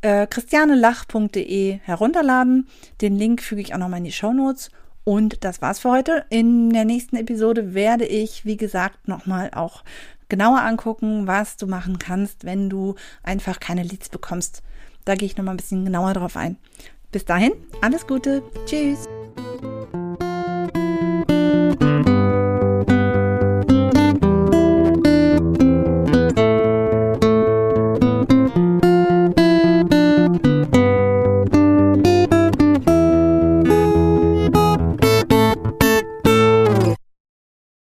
äh, 0.00 0.26
christianelach.de 0.26 1.78
herunterladen. 1.82 2.68
Den 3.00 3.16
Link 3.16 3.42
füge 3.42 3.62
ich 3.62 3.74
auch 3.74 3.78
nochmal 3.78 3.98
in 3.98 4.04
die 4.04 4.12
Show 4.12 4.32
Notes. 4.32 4.70
Und 5.04 5.42
das 5.44 5.60
war's 5.62 5.80
für 5.80 5.90
heute. 5.90 6.24
In 6.30 6.70
der 6.70 6.84
nächsten 6.84 7.16
Episode 7.16 7.74
werde 7.74 8.04
ich, 8.04 8.44
wie 8.44 8.56
gesagt, 8.56 9.08
nochmal 9.08 9.50
auch 9.54 9.82
genauer 10.28 10.60
angucken, 10.62 11.26
was 11.26 11.56
du 11.56 11.66
machen 11.66 11.98
kannst, 11.98 12.44
wenn 12.44 12.70
du 12.70 12.94
einfach 13.22 13.60
keine 13.60 13.82
Leads 13.82 14.08
bekommst. 14.08 14.62
Da 15.04 15.14
gehe 15.14 15.26
ich 15.26 15.36
nochmal 15.36 15.54
ein 15.54 15.58
bisschen 15.58 15.84
genauer 15.84 16.14
drauf 16.14 16.36
ein. 16.36 16.56
Bis 17.10 17.24
dahin, 17.24 17.52
alles 17.80 18.06
Gute. 18.06 18.42
Tschüss. 18.66 19.08